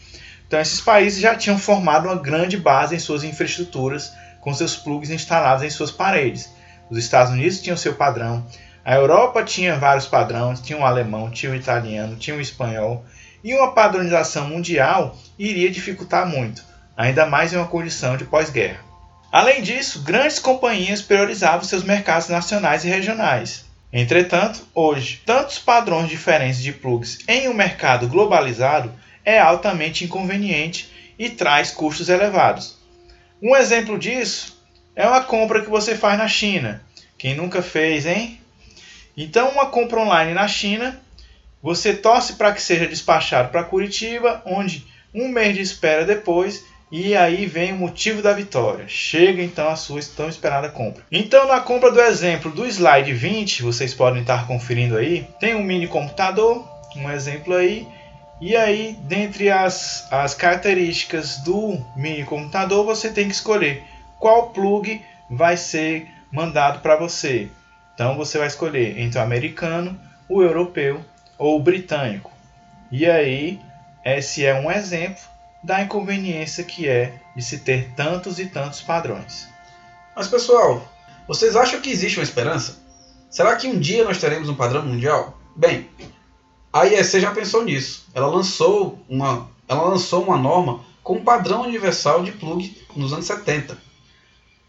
Então 0.47 0.59
esses 0.59 0.81
países 0.81 1.19
já 1.19 1.35
tinham 1.35 1.57
formado 1.57 2.07
uma 2.07 2.15
grande 2.15 2.57
base 2.57 2.95
em 2.95 2.99
suas 2.99 3.23
infraestruturas 3.23 4.13
com 4.41 4.53
seus 4.53 4.75
plugs 4.75 5.09
instalados 5.09 5.63
em 5.63 5.69
suas 5.69 5.91
paredes. 5.91 6.49
Os 6.89 6.97
Estados 6.97 7.33
Unidos 7.33 7.61
tinham 7.61 7.75
seu 7.75 7.95
padrão, 7.95 8.45
a 8.85 8.93
Europa 8.93 9.43
tinha 9.43 9.79
vários 9.79 10.05
padrões, 10.05 10.61
tinha 10.61 10.77
o 10.77 10.85
alemão, 10.85 11.31
tinha 11.31 11.51
o 11.51 11.55
italiano, 11.55 12.17
tinha 12.17 12.37
o 12.37 12.39
espanhol, 12.39 13.03
e 13.43 13.51
uma 13.55 13.71
padronização 13.71 14.47
mundial 14.47 15.17
iria 15.39 15.71
dificultar 15.71 16.27
muito, 16.27 16.63
ainda 16.95 17.25
mais 17.25 17.51
em 17.51 17.57
uma 17.57 17.65
condição 17.65 18.15
de 18.15 18.25
pós-guerra. 18.25 18.77
Além 19.31 19.63
disso, 19.63 20.03
grandes 20.03 20.37
companhias 20.37 21.01
priorizavam 21.01 21.63
seus 21.63 21.83
mercados 21.83 22.29
nacionais 22.29 22.85
e 22.85 22.87
regionais. 22.87 23.65
Entretanto, 23.91 24.61
hoje, 24.75 25.19
tantos 25.25 25.57
padrões 25.57 26.07
diferentes 26.07 26.61
de 26.61 26.71
plugs 26.71 27.17
em 27.27 27.49
um 27.49 27.55
mercado 27.55 28.07
globalizado 28.07 28.93
é 29.25 29.39
altamente 29.39 30.05
inconveniente 30.05 30.89
e 31.17 31.29
traz 31.29 31.71
custos 31.71 32.07
elevados. 32.07 32.77
Um 33.41 33.55
exemplo 33.55 33.97
disso 33.97 34.61
é 34.95 35.07
uma 35.07 35.23
compra 35.23 35.61
que 35.61 35.69
você 35.69 35.95
faz 35.95 36.17
na 36.17 36.27
China. 36.27 36.81
Quem 37.17 37.35
nunca 37.35 37.61
fez, 37.61 38.05
hein? 38.05 38.39
Então, 39.17 39.49
uma 39.49 39.67
compra 39.67 39.99
online 39.99 40.33
na 40.33 40.47
China, 40.47 41.01
você 41.61 41.93
torce 41.93 42.33
para 42.33 42.51
que 42.53 42.61
seja 42.61 42.87
despachado 42.87 43.49
para 43.49 43.63
Curitiba, 43.63 44.41
onde 44.45 44.85
um 45.13 45.29
mês 45.29 45.55
de 45.55 45.61
espera 45.61 46.05
depois, 46.05 46.63
e 46.91 47.15
aí 47.15 47.45
vem 47.45 47.73
o 47.73 47.77
motivo 47.77 48.21
da 48.21 48.33
vitória. 48.33 48.85
Chega 48.87 49.41
então 49.41 49.67
a 49.69 49.75
sua 49.75 49.99
tão 50.15 50.29
esperada 50.29 50.69
compra. 50.69 51.03
Então, 51.11 51.47
na 51.47 51.59
compra 51.59 51.91
do 51.91 52.01
exemplo 52.01 52.51
do 52.51 52.65
slide 52.65 53.13
20, 53.13 53.63
vocês 53.63 53.93
podem 53.93 54.21
estar 54.21 54.45
conferindo 54.45 54.97
aí, 54.97 55.27
tem 55.39 55.55
um 55.55 55.63
mini 55.63 55.87
computador, 55.87 56.67
um 56.95 57.09
exemplo 57.09 57.53
aí, 57.55 57.87
e 58.39 58.55
aí, 58.55 58.97
dentre 59.03 59.49
as, 59.49 60.07
as 60.11 60.33
características 60.33 61.37
do 61.37 61.79
mini 61.95 62.23
computador, 62.25 62.85
você 62.85 63.09
tem 63.09 63.27
que 63.27 63.33
escolher 63.33 63.83
qual 64.19 64.49
plug 64.49 65.01
vai 65.29 65.55
ser 65.55 66.07
mandado 66.31 66.81
para 66.81 66.97
você. 66.97 67.49
Então 67.93 68.17
você 68.17 68.37
vai 68.37 68.47
escolher 68.47 68.99
entre 68.99 69.17
o 69.17 69.21
americano, 69.21 69.97
o 70.27 70.41
europeu 70.41 71.03
ou 71.37 71.57
o 71.57 71.63
britânico. 71.63 72.31
E 72.91 73.05
aí, 73.05 73.59
esse 74.03 74.45
é 74.45 74.53
um 74.53 74.69
exemplo 74.69 75.23
da 75.63 75.81
inconveniência 75.81 76.63
que 76.63 76.87
é 76.87 77.13
de 77.35 77.41
se 77.41 77.59
ter 77.59 77.91
tantos 77.95 78.37
e 78.37 78.45
tantos 78.45 78.81
padrões. 78.81 79.47
Mas 80.15 80.27
pessoal, 80.27 80.85
vocês 81.27 81.55
acham 81.55 81.81
que 81.81 81.89
existe 81.89 82.19
uma 82.19 82.23
esperança? 82.23 82.77
Será 83.29 83.55
que 83.55 83.67
um 83.67 83.79
dia 83.79 84.03
nós 84.03 84.19
teremos 84.19 84.47
um 84.49 84.55
padrão 84.55 84.85
mundial? 84.85 85.37
Bem, 85.55 85.89
a 86.75 86.83
IEC 86.83 87.21
já 87.21 87.31
pensou 87.31 87.63
nisso. 87.63 88.03
Ela 88.13 88.27
lançou 88.27 88.99
uma, 89.07 89.49
ela 89.65 89.83
lançou 89.83 90.21
uma 90.21 90.37
norma 90.37 90.81
com 91.01 91.23
padrão 91.23 91.61
universal 91.61 92.21
de 92.21 92.33
plug 92.33 92.75
nos 92.93 93.13
anos 93.13 93.25
70. 93.25 93.77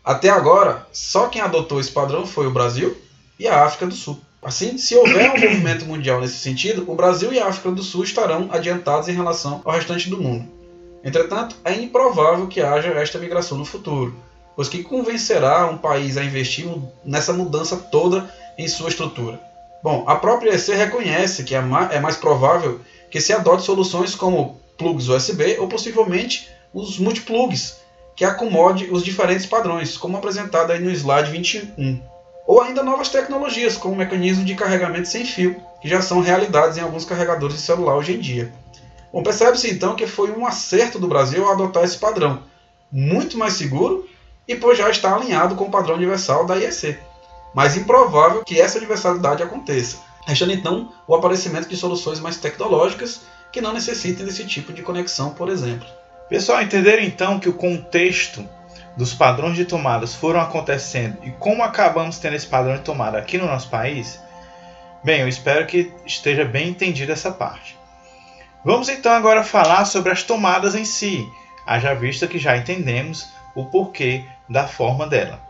Até 0.04 0.28
agora, 0.28 0.86
só 0.92 1.26
quem 1.26 1.42
adotou 1.42 1.80
esse 1.80 1.90
padrão 1.90 2.24
foi 2.24 2.46
o 2.46 2.52
Brasil 2.52 2.96
e 3.40 3.48
a 3.48 3.64
África 3.64 3.88
do 3.88 3.94
Sul. 3.94 4.20
Assim, 4.40 4.78
se 4.78 4.94
houver 4.94 5.32
um 5.32 5.40
movimento 5.40 5.84
mundial 5.84 6.20
nesse 6.20 6.38
sentido, 6.38 6.88
o 6.88 6.94
Brasil 6.94 7.32
e 7.32 7.40
a 7.40 7.48
África 7.48 7.72
do 7.72 7.82
Sul 7.82 8.04
estarão 8.04 8.50
adiantados 8.52 9.08
em 9.08 9.12
relação 9.12 9.60
ao 9.64 9.72
restante 9.72 10.08
do 10.08 10.22
mundo. 10.22 10.48
Entretanto, 11.02 11.56
é 11.64 11.74
improvável 11.74 12.46
que 12.46 12.60
haja 12.60 12.90
esta 12.90 13.18
migração 13.18 13.58
no 13.58 13.64
futuro, 13.64 14.14
pois 14.54 14.68
que 14.68 14.84
convencerá 14.84 15.66
um 15.66 15.76
país 15.76 16.16
a 16.16 16.22
investir 16.22 16.68
nessa 17.04 17.32
mudança 17.32 17.76
toda 17.76 18.32
em 18.56 18.68
sua 18.68 18.90
estrutura? 18.90 19.40
Bom, 19.86 20.02
a 20.04 20.16
própria 20.16 20.52
EC 20.52 20.70
reconhece 20.74 21.44
que 21.44 21.54
é, 21.54 21.62
é 21.92 22.00
mais 22.00 22.16
provável 22.16 22.80
que 23.08 23.20
se 23.20 23.32
adote 23.32 23.62
soluções 23.62 24.16
como 24.16 24.60
plugs 24.76 25.06
USB 25.06 25.58
ou 25.60 25.68
possivelmente 25.68 26.48
os 26.74 26.98
multiplugs, 26.98 27.76
que 28.16 28.24
acomode 28.24 28.88
os 28.90 29.04
diferentes 29.04 29.46
padrões, 29.46 29.96
como 29.96 30.16
apresentado 30.16 30.72
aí 30.72 30.80
no 30.80 30.90
slide 30.90 31.30
21 31.30 32.02
ou 32.48 32.60
ainda 32.60 32.82
novas 32.82 33.10
tecnologias, 33.10 33.76
como 33.76 33.94
o 33.94 33.96
mecanismo 33.96 34.44
de 34.44 34.56
carregamento 34.56 35.06
sem 35.06 35.24
fio, 35.24 35.54
que 35.80 35.88
já 35.88 36.02
são 36.02 36.20
realidades 36.20 36.76
em 36.76 36.80
alguns 36.80 37.04
carregadores 37.04 37.54
de 37.54 37.62
celular 37.62 37.94
hoje 37.94 38.14
em 38.14 38.18
dia. 38.18 38.52
Bom, 39.12 39.22
percebe-se 39.22 39.70
então 39.70 39.94
que 39.94 40.08
foi 40.08 40.32
um 40.32 40.44
acerto 40.44 40.98
do 40.98 41.06
Brasil 41.06 41.48
adotar 41.48 41.84
esse 41.84 41.96
padrão, 41.96 42.42
muito 42.90 43.38
mais 43.38 43.52
seguro 43.52 44.04
e 44.48 44.56
pois 44.56 44.76
já 44.76 44.90
está 44.90 45.14
alinhado 45.14 45.54
com 45.54 45.66
o 45.66 45.70
padrão 45.70 45.94
universal 45.94 46.44
da 46.44 46.56
IEC. 46.56 46.98
Mas 47.56 47.74
improvável 47.74 48.44
que 48.44 48.60
essa 48.60 48.76
universalidade 48.76 49.42
aconteça, 49.42 50.00
restando 50.26 50.52
então 50.52 50.92
o 51.06 51.14
aparecimento 51.14 51.66
de 51.66 51.74
soluções 51.74 52.20
mais 52.20 52.36
tecnológicas 52.36 53.22
que 53.50 53.62
não 53.62 53.72
necessitem 53.72 54.26
desse 54.26 54.44
tipo 54.44 54.74
de 54.74 54.82
conexão, 54.82 55.30
por 55.30 55.48
exemplo. 55.48 55.88
Pessoal, 56.28 56.60
entenderam 56.60 57.02
então 57.02 57.40
que 57.40 57.48
o 57.48 57.54
contexto 57.54 58.46
dos 58.94 59.14
padrões 59.14 59.56
de 59.56 59.64
tomadas 59.64 60.14
foram 60.14 60.38
acontecendo 60.38 61.16
e 61.22 61.30
como 61.30 61.62
acabamos 61.62 62.18
tendo 62.18 62.36
esse 62.36 62.46
padrão 62.46 62.76
de 62.76 62.82
tomada 62.82 63.16
aqui 63.16 63.38
no 63.38 63.46
nosso 63.46 63.70
país, 63.70 64.20
bem, 65.02 65.22
eu 65.22 65.28
espero 65.28 65.66
que 65.66 65.90
esteja 66.04 66.44
bem 66.44 66.68
entendida 66.68 67.14
essa 67.14 67.32
parte. 67.32 67.78
Vamos 68.62 68.90
então 68.90 69.12
agora 69.12 69.42
falar 69.42 69.86
sobre 69.86 70.12
as 70.12 70.22
tomadas 70.22 70.74
em 70.74 70.84
si, 70.84 71.26
haja 71.66 71.94
vista 71.94 72.26
que 72.26 72.38
já 72.38 72.54
entendemos 72.54 73.26
o 73.54 73.64
porquê 73.64 74.26
da 74.46 74.68
forma 74.68 75.06
dela. 75.06 75.45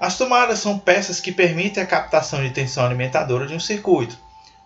As 0.00 0.18
tomadas 0.18 0.58
são 0.58 0.78
peças 0.78 1.20
que 1.20 1.32
permitem 1.32 1.82
a 1.82 1.86
captação 1.86 2.42
de 2.42 2.50
tensão 2.50 2.84
alimentadora 2.84 3.46
de 3.46 3.54
um 3.54 3.60
circuito. 3.60 4.18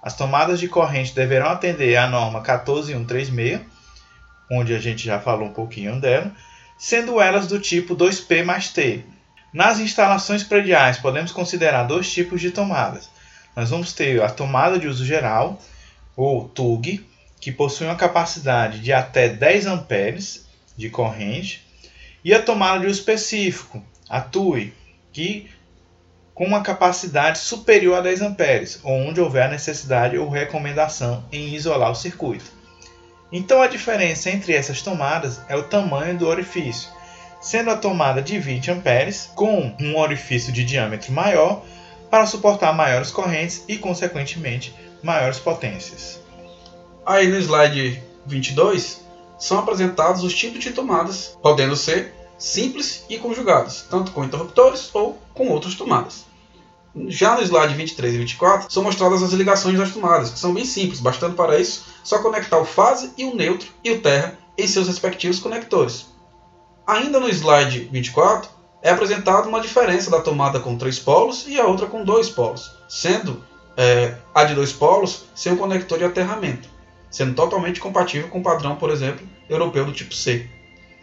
As 0.02 0.16
tomadas 0.16 0.58
de 0.58 0.68
corrente 0.68 1.14
deverão 1.14 1.48
atender 1.48 1.96
à 1.96 2.08
norma 2.08 2.40
14136, 2.40 3.60
onde 4.50 4.74
a 4.74 4.78
gente 4.78 5.04
já 5.04 5.20
falou 5.20 5.48
um 5.48 5.52
pouquinho 5.52 6.00
dela, 6.00 6.32
sendo 6.78 7.20
elas 7.20 7.46
do 7.46 7.58
tipo 7.58 7.94
2P 7.94 8.44
mais 8.44 8.70
T. 8.70 9.04
Nas 9.52 9.80
instalações 9.80 10.42
prediais, 10.42 10.98
podemos 10.98 11.32
considerar 11.32 11.84
dois 11.84 12.10
tipos 12.10 12.40
de 12.40 12.50
tomadas. 12.50 13.10
Nós 13.56 13.70
vamos 13.70 13.92
ter 13.92 14.22
a 14.22 14.30
tomada 14.30 14.78
de 14.78 14.86
uso 14.86 15.04
geral, 15.04 15.60
ou 16.16 16.48
TUG, 16.48 17.04
que 17.40 17.52
possui 17.52 17.86
uma 17.86 17.96
capacidade 17.96 18.80
de 18.80 18.92
até 18.92 19.28
10 19.28 19.66
amperes 19.66 20.46
de 20.76 20.88
corrente, 20.88 21.66
e 22.24 22.32
a 22.32 22.42
tomada 22.42 22.80
de 22.80 22.86
uso 22.86 23.00
específico, 23.00 23.82
a 24.08 24.20
TUI, 24.20 24.72
que 25.18 25.50
com 26.32 26.44
uma 26.44 26.62
capacidade 26.62 27.40
superior 27.40 27.98
a 27.98 28.00
10 28.00 28.22
amperes, 28.22 28.78
onde 28.84 29.20
houver 29.20 29.50
necessidade 29.50 30.16
ou 30.16 30.28
recomendação 30.28 31.24
em 31.32 31.52
isolar 31.56 31.90
o 31.90 31.96
circuito. 31.96 32.52
Então 33.32 33.60
a 33.60 33.66
diferença 33.66 34.30
entre 34.30 34.52
essas 34.52 34.80
tomadas 34.80 35.40
é 35.48 35.56
o 35.56 35.64
tamanho 35.64 36.16
do 36.16 36.28
orifício, 36.28 36.88
sendo 37.40 37.70
a 37.70 37.76
tomada 37.76 38.22
de 38.22 38.38
20 38.38 38.70
amperes 38.70 39.28
com 39.34 39.74
um 39.80 39.96
orifício 39.96 40.52
de 40.52 40.62
diâmetro 40.62 41.10
maior 41.10 41.64
para 42.08 42.24
suportar 42.24 42.72
maiores 42.72 43.10
correntes 43.10 43.64
e, 43.66 43.76
consequentemente, 43.76 44.72
maiores 45.02 45.40
potências. 45.40 46.20
Aí 47.04 47.26
no 47.26 47.38
slide 47.38 48.00
22 48.24 49.04
são 49.36 49.58
apresentados 49.58 50.22
os 50.22 50.32
tipos 50.32 50.62
de 50.62 50.70
tomadas, 50.70 51.36
podendo 51.42 51.74
ser 51.74 52.14
simples 52.38 53.04
e 53.08 53.18
conjugados, 53.18 53.84
tanto 53.90 54.12
com 54.12 54.24
interruptores 54.24 54.90
ou 54.94 55.18
com 55.34 55.48
outras 55.48 55.74
tomadas. 55.74 56.26
Já 57.06 57.36
no 57.36 57.42
slide 57.42 57.74
23 57.74 58.14
e 58.14 58.18
24 58.18 58.72
são 58.72 58.82
mostradas 58.82 59.22
as 59.22 59.32
ligações 59.32 59.76
das 59.76 59.92
tomadas, 59.92 60.30
que 60.30 60.38
são 60.38 60.54
bem 60.54 60.64
simples, 60.64 61.00
bastando 61.00 61.34
para 61.34 61.58
isso 61.58 61.84
só 62.02 62.20
conectar 62.20 62.58
o 62.58 62.64
fase 62.64 63.12
e 63.16 63.24
o 63.24 63.34
neutro 63.34 63.68
e 63.84 63.90
o 63.90 64.00
terra 64.00 64.38
em 64.56 64.66
seus 64.66 64.88
respectivos 64.88 65.38
conectores. 65.38 66.06
Ainda 66.86 67.20
no 67.20 67.28
slide 67.28 67.88
24 67.92 68.50
é 68.82 68.90
apresentada 68.90 69.48
uma 69.48 69.60
diferença 69.60 70.10
da 70.10 70.20
tomada 70.20 70.60
com 70.60 70.78
três 70.78 70.98
polos 70.98 71.46
e 71.46 71.58
a 71.60 71.66
outra 71.66 71.86
com 71.86 72.04
dois 72.04 72.30
polos, 72.30 72.70
sendo 72.88 73.44
é, 73.76 74.16
a 74.34 74.44
de 74.44 74.54
dois 74.54 74.72
polos 74.72 75.24
sem 75.34 75.52
um 75.52 75.56
conector 75.56 75.98
de 75.98 76.04
aterramento, 76.04 76.68
sendo 77.10 77.34
totalmente 77.34 77.80
compatível 77.80 78.28
com 78.28 78.40
o 78.40 78.42
padrão, 78.42 78.76
por 78.76 78.90
exemplo, 78.90 79.26
europeu 79.48 79.84
do 79.84 79.92
tipo 79.92 80.14
C. 80.14 80.48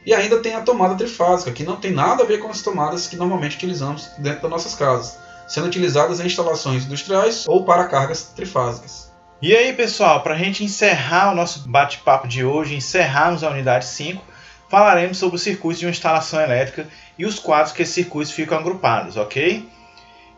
E 0.05 0.13
ainda 0.13 0.39
tem 0.39 0.55
a 0.55 0.62
tomada 0.62 0.95
trifásica, 0.95 1.51
que 1.51 1.63
não 1.63 1.77
tem 1.77 1.91
nada 1.91 2.24
a 2.24 2.25
ver 2.25 2.39
com 2.39 2.50
as 2.50 2.62
tomadas 2.62 3.07
que 3.07 3.15
normalmente 3.15 3.55
utilizamos 3.55 4.12
dentro 4.19 4.43
das 4.43 4.51
nossas 4.51 4.75
casas 4.75 5.25
sendo 5.47 5.67
utilizadas 5.67 6.19
em 6.19 6.25
instalações 6.25 6.85
industriais 6.85 7.45
ou 7.47 7.63
para 7.63 7.88
cargas 7.88 8.24
trifásicas. 8.35 9.12
E 9.41 9.55
aí, 9.55 9.74
pessoal, 9.74 10.24
para 10.24 10.33
a 10.33 10.38
gente 10.38 10.63
encerrar 10.63 11.31
o 11.31 11.35
nosso 11.35 11.67
bate-papo 11.67 12.27
de 12.27 12.43
hoje, 12.43 12.75
encerrarmos 12.75 13.43
a 13.43 13.50
unidade 13.50 13.85
5, 13.85 14.24
falaremos 14.69 15.17
sobre 15.17 15.35
os 15.35 15.43
circuitos 15.43 15.79
de 15.79 15.85
uma 15.85 15.91
instalação 15.91 16.41
elétrica 16.41 16.88
e 17.17 17.25
os 17.25 17.38
quadros 17.38 17.74
que 17.74 17.83
esses 17.83 17.93
circuitos 17.93 18.31
ficam 18.31 18.57
agrupados, 18.57 19.17
ok? 19.17 19.67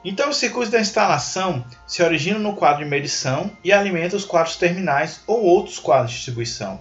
Então, 0.04 0.30
os 0.30 0.38
circuitos 0.38 0.72
da 0.72 0.80
instalação 0.80 1.64
se 1.86 2.04
originam 2.04 2.40
no 2.40 2.56
quadro 2.56 2.84
de 2.84 2.90
medição 2.90 3.52
e 3.64 3.72
alimentam 3.72 4.18
os 4.18 4.26
quadros 4.26 4.56
terminais 4.56 5.22
ou 5.28 5.42
outros 5.44 5.80
quadros 5.80 6.12
de 6.12 6.18
distribuição. 6.18 6.80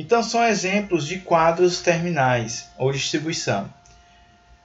Então, 0.00 0.22
são 0.22 0.44
exemplos 0.44 1.08
de 1.08 1.18
quadros 1.18 1.80
terminais 1.80 2.68
ou 2.78 2.92
distribuição. 2.92 3.68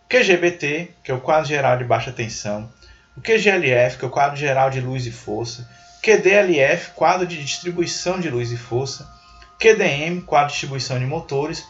QGBT, 0.07 0.91
que 1.03 1.09
é 1.09 1.13
o 1.15 1.21
quadro 1.21 1.49
geral 1.49 1.75
de 1.75 1.83
baixa 1.83 2.11
tensão, 2.11 2.71
o 3.17 3.19
QGLF, 3.19 3.97
que 3.97 4.05
é 4.05 4.07
o 4.07 4.11
quadro 4.11 4.37
geral 4.37 4.69
de 4.69 4.79
luz 4.79 5.07
e 5.07 5.11
força, 5.11 5.67
QDLF, 6.03 6.91
quadro 6.91 7.25
de 7.25 7.43
distribuição 7.43 8.19
de 8.19 8.29
luz 8.29 8.51
e 8.51 8.57
força, 8.57 9.11
QDM, 9.59 10.21
quadro 10.21 10.49
de 10.49 10.53
distribuição 10.53 10.99
de 10.99 11.05
motores, 11.07 11.65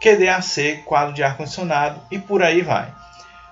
QDAC, 0.00 0.84
quadro 0.84 1.12
de 1.12 1.24
ar-condicionado. 1.24 2.00
E 2.12 2.20
por 2.20 2.40
aí 2.40 2.62
vai. 2.62 2.94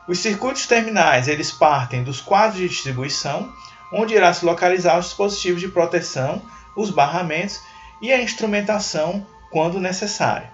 Os 0.06 0.20
circuitos 0.20 0.68
terminais 0.68 1.26
eles 1.26 1.50
partem 1.50 2.04
dos 2.04 2.20
quadros 2.20 2.60
de 2.60 2.68
distribuição, 2.68 3.52
onde 3.92 4.14
irá 4.14 4.32
se 4.32 4.44
localizar 4.44 4.96
os 4.96 5.06
dispositivos 5.06 5.60
de 5.60 5.66
proteção, 5.66 6.40
os 6.76 6.88
barramentos 6.88 7.60
e 8.00 8.12
a 8.12 8.22
instrumentação 8.22 9.26
quando 9.50 9.80
necessário. 9.80 10.48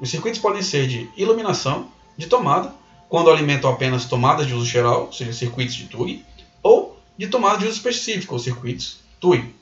Os 0.00 0.10
circuitos 0.10 0.40
podem 0.40 0.62
ser 0.62 0.86
de 0.86 1.10
iluminação, 1.16 1.88
de 2.16 2.26
tomada, 2.26 2.72
quando 3.08 3.30
alimentam 3.30 3.70
apenas 3.70 4.06
tomadas 4.06 4.46
de 4.46 4.54
uso 4.54 4.66
geral, 4.66 5.06
ou 5.06 5.12
seja, 5.12 5.32
circuitos 5.32 5.74
de 5.74 5.86
TUG, 5.86 6.24
ou 6.62 6.98
de 7.16 7.28
tomada 7.28 7.58
de 7.58 7.66
uso 7.66 7.76
específico, 7.76 8.34
ou 8.34 8.40
circuitos 8.40 8.98
TUG. 9.20 9.54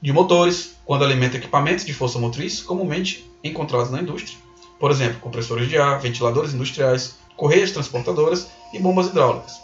De 0.00 0.12
motores, 0.12 0.76
quando 0.84 1.04
alimentam 1.04 1.38
equipamentos 1.38 1.84
de 1.84 1.92
força 1.92 2.18
motriz, 2.18 2.62
comumente 2.62 3.28
encontrados 3.42 3.90
na 3.90 4.00
indústria, 4.00 4.36
por 4.78 4.90
exemplo, 4.90 5.20
compressores 5.20 5.68
de 5.68 5.76
ar, 5.76 6.00
ventiladores 6.00 6.54
industriais, 6.54 7.16
correias 7.36 7.70
transportadoras 7.70 8.48
e 8.72 8.78
bombas 8.78 9.06
hidráulicas. 9.06 9.60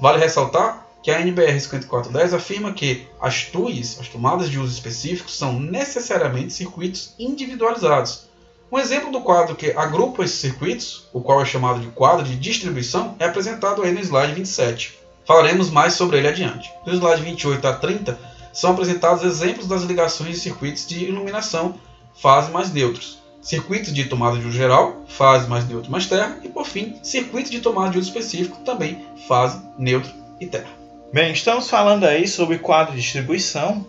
Vale 0.00 0.18
ressaltar 0.18 0.87
que 1.02 1.10
a 1.10 1.20
NBR 1.20 1.60
5410 1.60 2.34
afirma 2.34 2.72
que 2.72 3.06
as 3.20 3.44
TUIs, 3.44 3.98
as 4.00 4.08
tomadas 4.08 4.50
de 4.50 4.58
uso 4.58 4.72
específico, 4.72 5.30
são 5.30 5.58
necessariamente 5.58 6.52
circuitos 6.52 7.14
individualizados. 7.18 8.28
Um 8.70 8.78
exemplo 8.78 9.10
do 9.10 9.22
quadro 9.22 9.56
que 9.56 9.70
agrupa 9.72 10.22
esses 10.22 10.38
circuitos, 10.38 11.08
o 11.12 11.20
qual 11.20 11.40
é 11.40 11.44
chamado 11.44 11.80
de 11.80 11.86
quadro 11.88 12.24
de 12.24 12.36
distribuição, 12.36 13.16
é 13.18 13.24
apresentado 13.24 13.82
aí 13.82 13.92
no 13.92 14.00
slide 14.00 14.34
27. 14.34 14.98
Falaremos 15.24 15.70
mais 15.70 15.94
sobre 15.94 16.18
ele 16.18 16.28
adiante. 16.28 16.70
No 16.86 16.92
slide 16.92 17.22
28 17.22 17.66
a 17.66 17.72
30 17.74 18.18
são 18.52 18.72
apresentados 18.72 19.24
exemplos 19.24 19.66
das 19.66 19.82
ligações 19.82 20.34
de 20.34 20.40
circuitos 20.40 20.86
de 20.86 21.04
iluminação 21.04 21.76
fase 22.20 22.50
mais 22.50 22.72
neutros, 22.72 23.18
circuitos 23.40 23.92
de 23.94 24.04
tomada 24.04 24.36
de 24.36 24.46
uso 24.46 24.56
geral, 24.56 25.04
fase 25.06 25.48
mais 25.48 25.66
neutro 25.68 25.90
mais 25.90 26.06
terra, 26.06 26.38
e 26.42 26.48
por 26.48 26.66
fim, 26.66 26.98
circuito 27.02 27.50
de 27.50 27.60
tomada 27.60 27.92
de 27.92 27.98
uso 27.98 28.08
específico, 28.08 28.58
também 28.64 29.06
fase, 29.26 29.62
neutro 29.78 30.12
e 30.40 30.46
terra. 30.46 30.77
Bem, 31.10 31.32
estamos 31.32 31.70
falando 31.70 32.04
aí 32.04 32.28
sobre 32.28 32.58
quadro 32.58 32.94
de 32.94 33.00
distribuição 33.00 33.86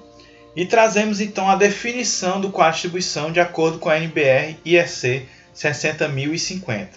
e 0.56 0.66
trazemos 0.66 1.20
então 1.20 1.50
a 1.50 1.58
definição 1.58 2.40
do 2.40 2.50
quadro 2.50 2.72
de 2.72 2.78
distribuição 2.78 3.30
de 3.30 3.42
acordo 3.42 3.78
com 3.78 3.90
a 3.90 3.98
NBR 3.98 4.58
IEC 4.64 5.28
60050. 5.54 6.92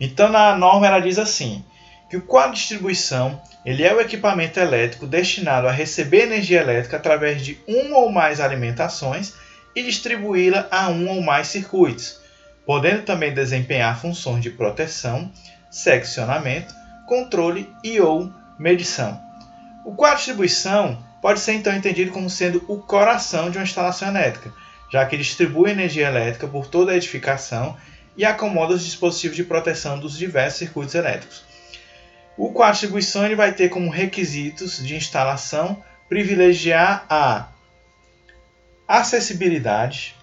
Então 0.00 0.28
na 0.28 0.56
norma 0.56 0.88
ela 0.88 0.98
diz 0.98 1.20
assim, 1.20 1.64
que 2.10 2.16
o 2.16 2.22
quadro 2.22 2.54
de 2.54 2.58
distribuição 2.58 3.40
ele 3.64 3.84
é 3.84 3.94
o 3.94 4.00
equipamento 4.00 4.58
elétrico 4.58 5.06
destinado 5.06 5.68
a 5.68 5.72
receber 5.72 6.22
energia 6.22 6.60
elétrica 6.60 6.96
através 6.96 7.40
de 7.40 7.60
uma 7.68 7.98
ou 7.98 8.10
mais 8.10 8.40
alimentações 8.40 9.34
e 9.72 9.84
distribuí-la 9.84 10.66
a 10.68 10.88
um 10.88 11.08
ou 11.10 11.22
mais 11.22 11.46
circuitos, 11.46 12.20
podendo 12.66 13.02
também 13.02 13.32
desempenhar 13.32 14.00
funções 14.00 14.42
de 14.42 14.50
proteção, 14.50 15.30
seccionamento, 15.70 16.74
controle 17.06 17.72
e 17.84 18.00
ou 18.00 18.32
medição. 18.58 19.27
O 19.88 19.94
quadro 19.94 20.18
de 20.18 20.24
distribuição 20.24 21.02
pode 21.22 21.40
ser 21.40 21.54
então 21.54 21.74
entendido 21.74 22.12
como 22.12 22.28
sendo 22.28 22.62
o 22.68 22.76
coração 22.76 23.50
de 23.50 23.56
uma 23.56 23.64
instalação 23.64 24.08
elétrica, 24.08 24.52
já 24.92 25.06
que 25.06 25.16
distribui 25.16 25.70
energia 25.70 26.08
elétrica 26.08 26.46
por 26.46 26.66
toda 26.66 26.92
a 26.92 26.94
edificação 26.94 27.74
e 28.14 28.22
acomoda 28.22 28.74
os 28.74 28.84
dispositivos 28.84 29.38
de 29.38 29.44
proteção 29.44 29.98
dos 29.98 30.18
diversos 30.18 30.58
circuitos 30.58 30.94
elétricos. 30.94 31.42
O 32.36 32.52
quadro 32.52 32.74
de 32.74 32.80
distribuição 32.80 33.24
ele 33.24 33.34
vai 33.34 33.54
ter 33.54 33.70
como 33.70 33.88
requisitos 33.88 34.76
de 34.76 34.94
instalação 34.94 35.82
privilegiar 36.06 37.06
a 37.08 37.48
acessibilidade, 38.86 40.14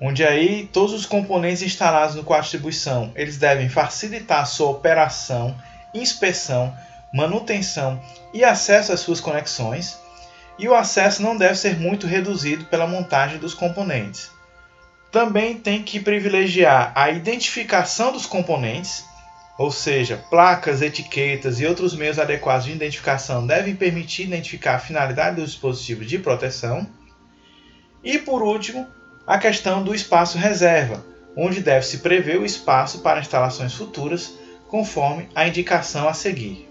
onde 0.00 0.24
aí 0.24 0.66
todos 0.72 0.94
os 0.94 1.04
componentes 1.04 1.60
instalados 1.60 2.16
no 2.16 2.24
quadro 2.24 2.44
de 2.44 2.52
distribuição 2.52 3.12
eles 3.14 3.36
devem 3.36 3.68
facilitar 3.68 4.40
a 4.40 4.46
sua 4.46 4.70
operação, 4.70 5.54
inspeção, 5.92 6.74
manutenção 7.16 8.00
e 8.32 8.44
acesso 8.44 8.92
às 8.92 9.00
suas 9.00 9.20
conexões, 9.20 9.98
e 10.58 10.68
o 10.68 10.74
acesso 10.74 11.22
não 11.22 11.36
deve 11.36 11.56
ser 11.56 11.78
muito 11.78 12.06
reduzido 12.06 12.66
pela 12.66 12.86
montagem 12.86 13.38
dos 13.38 13.54
componentes. 13.54 14.30
Também 15.10 15.58
tem 15.58 15.82
que 15.82 15.98
privilegiar 15.98 16.92
a 16.94 17.10
identificação 17.10 18.12
dos 18.12 18.26
componentes, 18.26 19.04
ou 19.58 19.70
seja, 19.70 20.22
placas, 20.28 20.82
etiquetas 20.82 21.60
e 21.60 21.66
outros 21.66 21.94
meios 21.94 22.18
adequados 22.18 22.66
de 22.66 22.72
identificação 22.72 23.46
devem 23.46 23.74
permitir 23.74 24.24
identificar 24.24 24.74
a 24.74 24.78
finalidade 24.78 25.36
dos 25.36 25.52
dispositivos 25.52 26.06
de 26.06 26.18
proteção. 26.18 26.86
E 28.04 28.18
por 28.18 28.42
último, 28.42 28.86
a 29.26 29.38
questão 29.38 29.82
do 29.82 29.94
espaço 29.94 30.36
reserva, 30.36 31.04
onde 31.36 31.60
deve-se 31.60 31.98
prever 31.98 32.38
o 32.38 32.44
espaço 32.44 33.00
para 33.00 33.20
instalações 33.20 33.74
futuras, 33.74 34.34
conforme 34.68 35.28
a 35.34 35.46
indicação 35.46 36.08
a 36.08 36.14
seguir. 36.14 36.65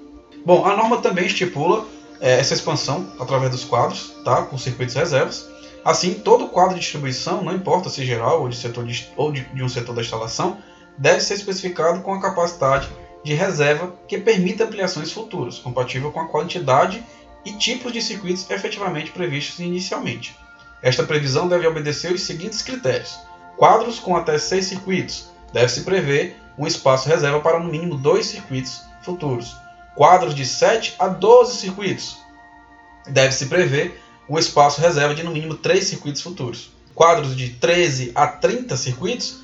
Bom, 0.45 0.63
a 0.63 0.77
norma 0.77 1.01
também 1.01 1.25
estipula 1.25 1.88
é, 2.21 2.39
essa 2.39 2.53
expansão 2.53 3.12
através 3.19 3.49
dos 3.49 3.63
quadros, 3.63 4.13
tá? 4.23 4.43
com 4.43 4.60
circuitos 4.60 4.93
reservas. 4.93 5.49
Assim, 5.84 6.13
todo 6.13 6.49
quadro 6.49 6.75
de 6.75 6.81
distribuição, 6.81 7.43
não 7.43 7.55
importa 7.55 7.89
se 7.89 8.05
geral 8.05 8.41
ou 8.41 8.49
de, 8.49 8.55
setor 8.55 8.86
de, 8.86 9.10
ou 9.17 9.31
de, 9.31 9.41
de 9.41 9.63
um 9.63 9.69
setor 9.69 9.95
da 9.95 10.03
instalação, 10.03 10.60
deve 10.99 11.19
ser 11.21 11.34
especificado 11.34 12.01
com 12.01 12.13
a 12.13 12.21
capacidade 12.21 12.88
de 13.23 13.34
reserva 13.34 13.91
que 14.08 14.19
permita 14.19 14.65
ampliações 14.65 15.12
futuras, 15.12 15.58
compatível 15.58 16.12
com 16.12 16.19
a 16.19 16.27
quantidade 16.27 17.03
e 17.43 17.51
tipos 17.53 17.91
de 17.91 17.99
circuitos 17.99 18.47
efetivamente 18.47 19.10
previstos 19.10 19.60
inicialmente. 19.60 20.38
Esta 20.79 21.03
previsão 21.03 21.47
deve 21.47 21.65
obedecer 21.65 22.13
os 22.13 22.21
seguintes 22.21 22.62
critérios: 22.62 23.17
quadros 23.58 23.97
com 23.97 24.15
até 24.15 24.38
6 24.38 24.63
circuitos, 24.63 25.31
deve-se 25.51 25.81
prever 25.81 26.39
um 26.55 26.67
espaço 26.67 27.10
reserva 27.10 27.39
para 27.39 27.60
no 27.60 27.71
mínimo 27.71 27.95
dois 27.95 28.27
circuitos 28.27 28.84
futuros 29.01 29.64
quadros 29.95 30.36
de 30.36 30.45
7 30.45 30.95
a 30.99 31.08
12 31.08 31.58
circuitos. 31.58 32.17
Deve-se 33.08 33.45
prever 33.47 34.01
um 34.29 34.38
espaço 34.38 34.81
reserva 34.81 35.15
de 35.15 35.23
no 35.23 35.31
mínimo 35.31 35.55
3 35.55 35.84
circuitos 35.84 36.21
futuros. 36.21 36.71
Quadros 36.93 37.36
de 37.36 37.49
13 37.49 38.12
a 38.15 38.27
30 38.27 38.75
circuitos, 38.77 39.39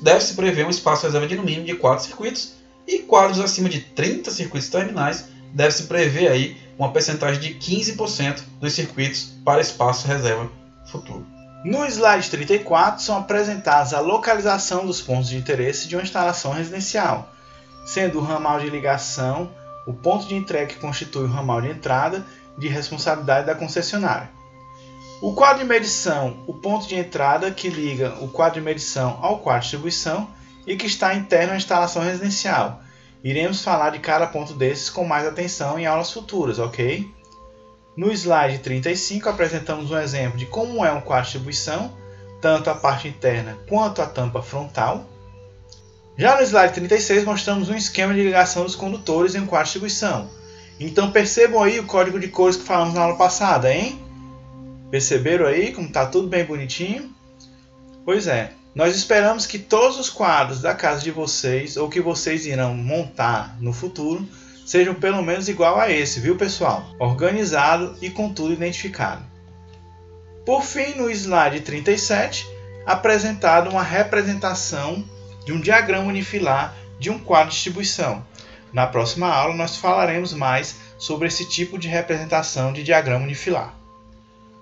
deve-se 0.00 0.34
prever 0.34 0.66
um 0.66 0.70
espaço 0.70 1.06
reserva 1.06 1.26
de 1.26 1.36
no 1.36 1.42
mínimo 1.42 1.66
de 1.66 1.74
4 1.74 2.04
circuitos. 2.04 2.54
E 2.86 2.98
quadros 3.00 3.38
acima 3.40 3.68
de 3.68 3.80
30 3.80 4.30
circuitos 4.30 4.68
terminais, 4.68 5.26
deve-se 5.52 5.84
prever 5.84 6.28
aí 6.28 6.56
uma 6.76 6.92
percentagem 6.92 7.40
de 7.40 7.54
15% 7.54 8.42
dos 8.60 8.72
circuitos 8.72 9.32
para 9.44 9.60
espaço 9.60 10.06
reserva 10.06 10.50
futuro. 10.90 11.24
No 11.64 11.86
slide 11.86 12.28
34 12.28 13.02
são 13.02 13.16
apresentadas 13.16 13.94
a 13.94 14.00
localização 14.00 14.84
dos 14.84 15.00
pontos 15.00 15.28
de 15.28 15.36
interesse 15.36 15.86
de 15.86 15.94
uma 15.94 16.02
instalação 16.02 16.52
residencial, 16.52 17.32
sendo 17.86 18.18
o 18.18 18.22
ramal 18.22 18.58
de 18.58 18.68
ligação 18.68 19.48
o 19.86 19.92
ponto 19.92 20.26
de 20.26 20.34
entrega 20.34 20.66
que 20.66 20.80
constitui 20.80 21.24
o 21.24 21.30
ramal 21.30 21.60
de 21.60 21.70
entrada 21.70 22.24
de 22.56 22.68
responsabilidade 22.68 23.46
da 23.46 23.54
concessionária. 23.54 24.30
O 25.20 25.34
quadro 25.34 25.62
de 25.62 25.68
medição, 25.68 26.42
o 26.46 26.54
ponto 26.54 26.86
de 26.86 26.96
entrada 26.96 27.50
que 27.50 27.68
liga 27.68 28.16
o 28.20 28.28
quadro 28.28 28.60
de 28.60 28.64
medição 28.64 29.18
ao 29.22 29.38
quadro 29.38 29.60
de 29.60 29.66
distribuição 29.66 30.28
e 30.66 30.76
que 30.76 30.86
está 30.86 31.14
interno 31.14 31.52
à 31.52 31.56
instalação 31.56 32.02
residencial. 32.02 32.80
Iremos 33.22 33.62
falar 33.62 33.90
de 33.90 34.00
cada 34.00 34.26
ponto 34.26 34.52
desses 34.52 34.90
com 34.90 35.04
mais 35.04 35.26
atenção 35.26 35.78
em 35.78 35.86
aulas 35.86 36.10
futuras, 36.10 36.58
ok? 36.58 37.08
No 37.96 38.10
slide 38.10 38.58
35 38.58 39.28
apresentamos 39.28 39.90
um 39.90 39.98
exemplo 39.98 40.38
de 40.38 40.46
como 40.46 40.84
é 40.84 40.90
um 40.90 41.00
quadro 41.00 41.26
de 41.26 41.32
distribuição, 41.32 41.92
tanto 42.40 42.68
a 42.68 42.74
parte 42.74 43.06
interna 43.06 43.56
quanto 43.68 44.02
a 44.02 44.06
tampa 44.06 44.42
frontal. 44.42 45.06
Já 46.16 46.36
no 46.36 46.42
slide 46.42 46.74
36 46.74 47.24
mostramos 47.24 47.68
um 47.68 47.74
esquema 47.74 48.12
de 48.12 48.22
ligação 48.22 48.64
dos 48.64 48.76
condutores 48.76 49.34
em 49.34 49.40
um 49.40 49.46
quadro 49.46 49.64
de 49.64 49.70
distribuição. 49.72 50.30
Então 50.78 51.10
percebam 51.10 51.62
aí 51.62 51.80
o 51.80 51.86
código 51.86 52.20
de 52.20 52.28
cores 52.28 52.56
que 52.56 52.64
falamos 52.64 52.94
na 52.94 53.02
aula 53.02 53.16
passada, 53.16 53.72
hein? 53.72 54.00
Perceberam 54.90 55.46
aí 55.46 55.72
como 55.72 55.86
está 55.86 56.04
tudo 56.04 56.28
bem 56.28 56.44
bonitinho? 56.44 57.10
Pois 58.04 58.26
é, 58.26 58.52
nós 58.74 58.94
esperamos 58.94 59.46
que 59.46 59.58
todos 59.58 59.98
os 59.98 60.10
quadros 60.10 60.60
da 60.60 60.74
casa 60.74 61.02
de 61.02 61.10
vocês 61.10 61.76
ou 61.76 61.88
que 61.88 62.00
vocês 62.00 62.46
irão 62.46 62.74
montar 62.74 63.56
no 63.60 63.72
futuro 63.72 64.26
sejam 64.66 64.94
pelo 64.94 65.22
menos 65.22 65.48
igual 65.48 65.78
a 65.78 65.90
esse, 65.90 66.20
viu 66.20 66.36
pessoal? 66.36 66.84
Organizado 66.98 67.96
e 68.02 68.10
com 68.10 68.32
tudo 68.32 68.52
identificado. 68.52 69.24
Por 70.44 70.62
fim, 70.62 70.94
no 70.96 71.10
slide 71.10 71.60
37, 71.60 72.46
apresentado 72.84 73.70
uma 73.70 73.82
representação 73.82 75.04
de 75.44 75.52
um 75.52 75.60
diagrama 75.60 76.08
unifilar 76.08 76.74
de 76.98 77.10
um 77.10 77.18
quadro 77.18 77.48
de 77.48 77.54
distribuição. 77.54 78.24
Na 78.72 78.86
próxima 78.86 79.28
aula, 79.28 79.54
nós 79.54 79.76
falaremos 79.76 80.32
mais 80.32 80.76
sobre 80.96 81.28
esse 81.28 81.44
tipo 81.44 81.78
de 81.78 81.88
representação 81.88 82.72
de 82.72 82.82
diagrama 82.82 83.24
unifilar. 83.24 83.74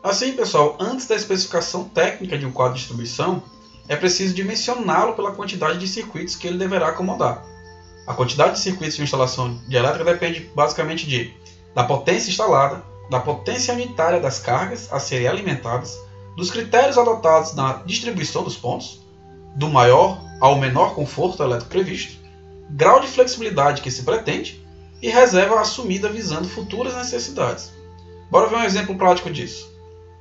Assim, 0.03 0.33
pessoal, 0.33 0.77
antes 0.81 1.07
da 1.07 1.15
especificação 1.15 1.85
técnica 1.85 2.39
de 2.39 2.47
um 2.47 2.51
quadro 2.53 2.75
de 2.75 2.81
distribuição, 2.81 3.43
é 3.87 3.95
preciso 3.95 4.35
dimensioná-lo 4.35 5.15
pela 5.15 5.33
quantidade 5.33 5.79
de 5.79 5.87
circuitos 5.87 6.35
que 6.35 6.47
ele 6.47 6.57
deverá 6.57 6.89
acomodar. 6.89 7.45
A 8.07 8.15
quantidade 8.15 8.55
de 8.55 8.61
circuitos 8.61 8.97
de 8.97 9.03
instalação 9.03 9.61
de 9.69 9.77
elétrica 9.77 10.05
depende 10.05 10.51
basicamente 10.55 11.07
de 11.07 11.35
da 11.75 11.85
potência 11.85 12.31
instalada, 12.31 12.83
da 13.11 13.21
potência 13.21 13.75
unitária 13.75 14.19
das 14.19 14.39
cargas 14.39 14.93
a 14.93 14.99
serem 14.99 15.29
alimentadas, 15.29 15.99
dos 16.37 16.51
critérios 16.51 16.97
adotados 16.97 17.55
na 17.55 17.75
distribuição 17.85 18.43
dos 18.43 18.57
pontos, 18.57 19.01
do 19.55 19.69
maior 19.69 20.21
ao 20.41 20.59
menor 20.59 20.95
conforto 20.95 21.43
elétrico 21.43 21.71
previsto, 21.71 22.19
grau 22.71 23.01
de 23.01 23.09
flexibilidade 23.09 23.83
que 23.83 23.91
se 23.91 24.03
pretende 24.03 24.65
e 25.03 25.11
reserva 25.11 25.61
assumida 25.61 26.09
visando 26.09 26.49
futuras 26.49 26.95
necessidades. 26.97 27.73
Bora 28.31 28.49
ver 28.49 28.57
um 28.57 28.65
exemplo 28.65 28.97
prático 28.97 29.31
disso. 29.31 29.71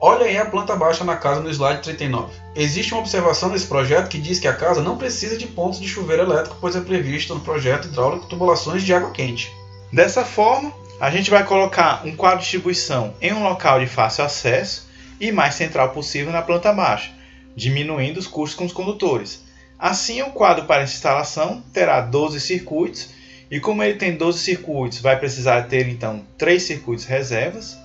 Olha 0.01 0.25
aí 0.25 0.38
a 0.38 0.45
planta 0.45 0.75
baixa 0.75 1.03
na 1.03 1.17
casa 1.17 1.41
no 1.41 1.49
slide 1.49 1.82
39. 1.82 2.34
Existe 2.55 2.93
uma 2.93 3.01
observação 3.01 3.49
nesse 3.49 3.67
projeto 3.67 4.08
que 4.08 4.17
diz 4.17 4.39
que 4.39 4.47
a 4.47 4.55
casa 4.55 4.82
não 4.82 4.97
precisa 4.97 5.38
de 5.38 5.45
pontos 5.45 5.79
de 5.79 5.88
chuveiro 5.88 6.23
elétrico, 6.23 6.58
pois 6.62 6.75
é 6.75 6.82
previsto 6.82 7.36
no 7.36 7.41
projeto 7.41 7.89
hidráulico 7.89 8.27
tubulações 8.27 8.84
de 8.84 8.93
água 8.93 9.12
quente. 9.12 9.51
Dessa 9.91 10.23
forma, 10.23 10.71
a 11.01 11.12
gente 11.12 11.29
vai 11.29 11.43
colocar 11.43 12.05
um 12.05 12.15
quadro 12.15 12.39
de 12.39 12.43
distribuição 12.43 13.13
em 13.21 13.34
um 13.34 13.43
local 13.43 13.79
de 13.79 13.88
fácil 13.88 14.23
acesso 14.23 14.88
e 15.19 15.32
mais 15.34 15.55
central 15.55 15.89
possível 15.89 16.32
na 16.32 16.41
planta 16.41 16.71
baixa, 16.71 17.12
diminuindo 17.53 18.17
os 18.17 18.27
custos 18.27 18.58
com 18.58 18.65
os 18.65 18.73
condutores. 18.73 19.43
Assim, 19.80 20.22
o 20.22 20.32
quadro 20.32 20.65
para 20.65 20.84
instalação 20.84 21.63
terá 21.72 22.02
12 22.02 22.42
circuitos 22.42 23.12
e 23.50 23.62
como 23.62 23.82
ele 23.82 23.98
tem 23.98 24.18
12 24.18 24.39
circuitos, 24.39 25.00
vai 25.00 25.18
precisar 25.18 25.63
ter 25.63 25.88
então 25.88 26.24
3 26.38 26.62
circuitos 26.62 27.06
reservas. 27.06 27.78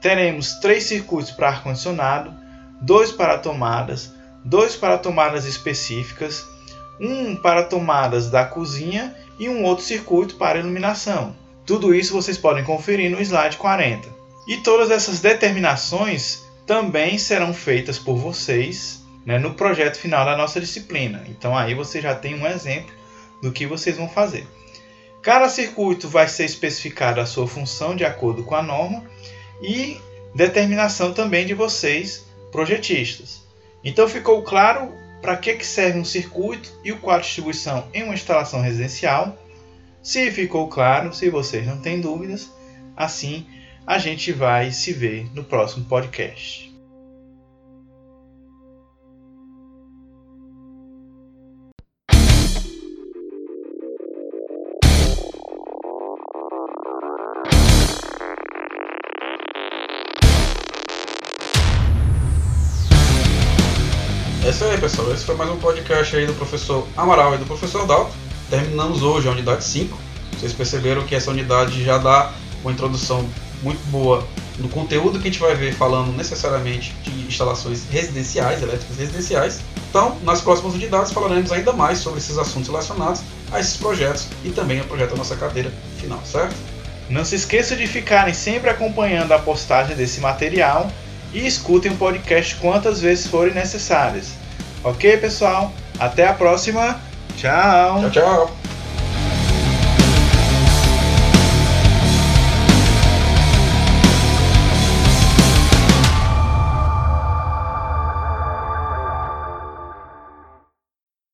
Teremos 0.00 0.54
3 0.60 0.82
circuitos 0.82 1.32
para 1.32 1.48
ar-condicionado, 1.48 2.32
2 2.80 3.12
para 3.12 3.36
tomadas, 3.36 4.12
2 4.44 4.76
para 4.76 4.96
tomadas 4.96 5.44
específicas, 5.44 6.44
um 7.00 7.34
para 7.34 7.64
tomadas 7.64 8.30
da 8.30 8.44
cozinha 8.44 9.14
e 9.40 9.48
um 9.48 9.64
outro 9.64 9.84
circuito 9.84 10.36
para 10.36 10.60
iluminação. 10.60 11.34
Tudo 11.66 11.92
isso 11.92 12.12
vocês 12.12 12.38
podem 12.38 12.62
conferir 12.62 13.10
no 13.10 13.20
slide 13.20 13.56
40. 13.56 14.08
E 14.46 14.58
todas 14.58 14.90
essas 14.90 15.20
determinações 15.20 16.42
também 16.64 17.18
serão 17.18 17.52
feitas 17.52 17.98
por 17.98 18.16
vocês 18.16 19.01
né, 19.24 19.38
no 19.38 19.54
projeto 19.54 19.96
final 19.96 20.24
da 20.24 20.36
nossa 20.36 20.60
disciplina. 20.60 21.24
Então 21.28 21.56
aí 21.56 21.74
você 21.74 22.00
já 22.00 22.14
tem 22.14 22.34
um 22.34 22.46
exemplo 22.46 22.92
do 23.42 23.52
que 23.52 23.66
vocês 23.66 23.96
vão 23.96 24.08
fazer. 24.08 24.46
Cada 25.22 25.48
circuito 25.48 26.08
vai 26.08 26.28
ser 26.28 26.44
especificado 26.44 27.20
a 27.20 27.26
sua 27.26 27.46
função 27.46 27.94
de 27.94 28.04
acordo 28.04 28.42
com 28.42 28.54
a 28.54 28.62
norma 28.62 29.04
e 29.62 30.00
determinação 30.34 31.12
também 31.12 31.46
de 31.46 31.54
vocês, 31.54 32.26
projetistas. 32.50 33.42
Então 33.84 34.08
ficou 34.08 34.42
claro 34.42 34.92
para 35.20 35.36
que, 35.36 35.54
que 35.54 35.66
serve 35.66 35.98
um 35.98 36.04
circuito 36.04 36.72
e 36.84 36.90
o 36.90 36.98
quadro 36.98 37.22
de 37.22 37.28
distribuição 37.28 37.86
em 37.94 38.02
uma 38.02 38.14
instalação 38.14 38.60
residencial. 38.60 39.38
Se 40.02 40.30
ficou 40.32 40.66
claro, 40.66 41.14
se 41.14 41.30
vocês 41.30 41.64
não 41.64 41.78
têm 41.78 42.00
dúvidas, 42.00 42.50
assim 42.96 43.46
a 43.86 43.98
gente 43.98 44.32
vai 44.32 44.70
se 44.72 44.92
ver 44.92 45.28
no 45.34 45.44
próximo 45.44 45.84
podcast. 45.84 46.71
Esse 65.12 65.26
foi 65.26 65.34
mais 65.34 65.50
um 65.50 65.58
podcast 65.58 66.16
aí 66.16 66.24
do 66.24 66.32
professor 66.32 66.88
Amaral 66.96 67.34
e 67.34 67.38
do 67.38 67.44
professor 67.44 67.86
Dalton. 67.86 68.10
Terminamos 68.48 69.02
hoje 69.02 69.28
a 69.28 69.32
unidade 69.32 69.62
5. 69.62 69.94
Vocês 70.32 70.54
perceberam 70.54 71.02
que 71.02 71.14
essa 71.14 71.30
unidade 71.30 71.84
já 71.84 71.98
dá 71.98 72.32
uma 72.62 72.72
introdução 72.72 73.28
muito 73.62 73.78
boa 73.90 74.26
no 74.58 74.70
conteúdo 74.70 75.20
que 75.20 75.28
a 75.28 75.30
gente 75.30 75.38
vai 75.38 75.54
ver 75.54 75.74
falando 75.74 76.16
necessariamente 76.16 76.94
de 77.02 77.26
instalações 77.26 77.84
residenciais, 77.90 78.62
elétricas 78.62 78.96
residenciais. 78.96 79.60
Então, 79.90 80.16
nas 80.22 80.40
próximas 80.40 80.72
unidades 80.72 81.12
falaremos 81.12 81.52
ainda 81.52 81.74
mais 81.74 81.98
sobre 81.98 82.18
esses 82.18 82.38
assuntos 82.38 82.68
relacionados 82.68 83.20
a 83.52 83.60
esses 83.60 83.76
projetos 83.76 84.28
e 84.42 84.48
também 84.48 84.80
ao 84.80 84.86
projeto 84.86 85.10
da 85.10 85.16
nossa 85.16 85.36
cadeira 85.36 85.70
final, 85.98 86.22
certo? 86.24 86.56
Não 87.10 87.22
se 87.22 87.34
esqueça 87.34 87.76
de 87.76 87.86
ficarem 87.86 88.32
sempre 88.32 88.70
acompanhando 88.70 89.32
a 89.32 89.38
postagem 89.38 89.94
desse 89.94 90.20
material 90.20 90.90
e 91.34 91.46
escutem 91.46 91.92
o 91.92 91.96
podcast 91.96 92.54
quantas 92.56 93.02
vezes 93.02 93.26
forem 93.26 93.52
necessárias. 93.52 94.40
Ok, 94.84 95.18
pessoal? 95.18 95.72
Até 95.98 96.26
a 96.26 96.32
próxima. 96.32 97.00
Tchau. 97.36 98.00
Tchau, 98.00 98.10
tchau. 98.10 98.61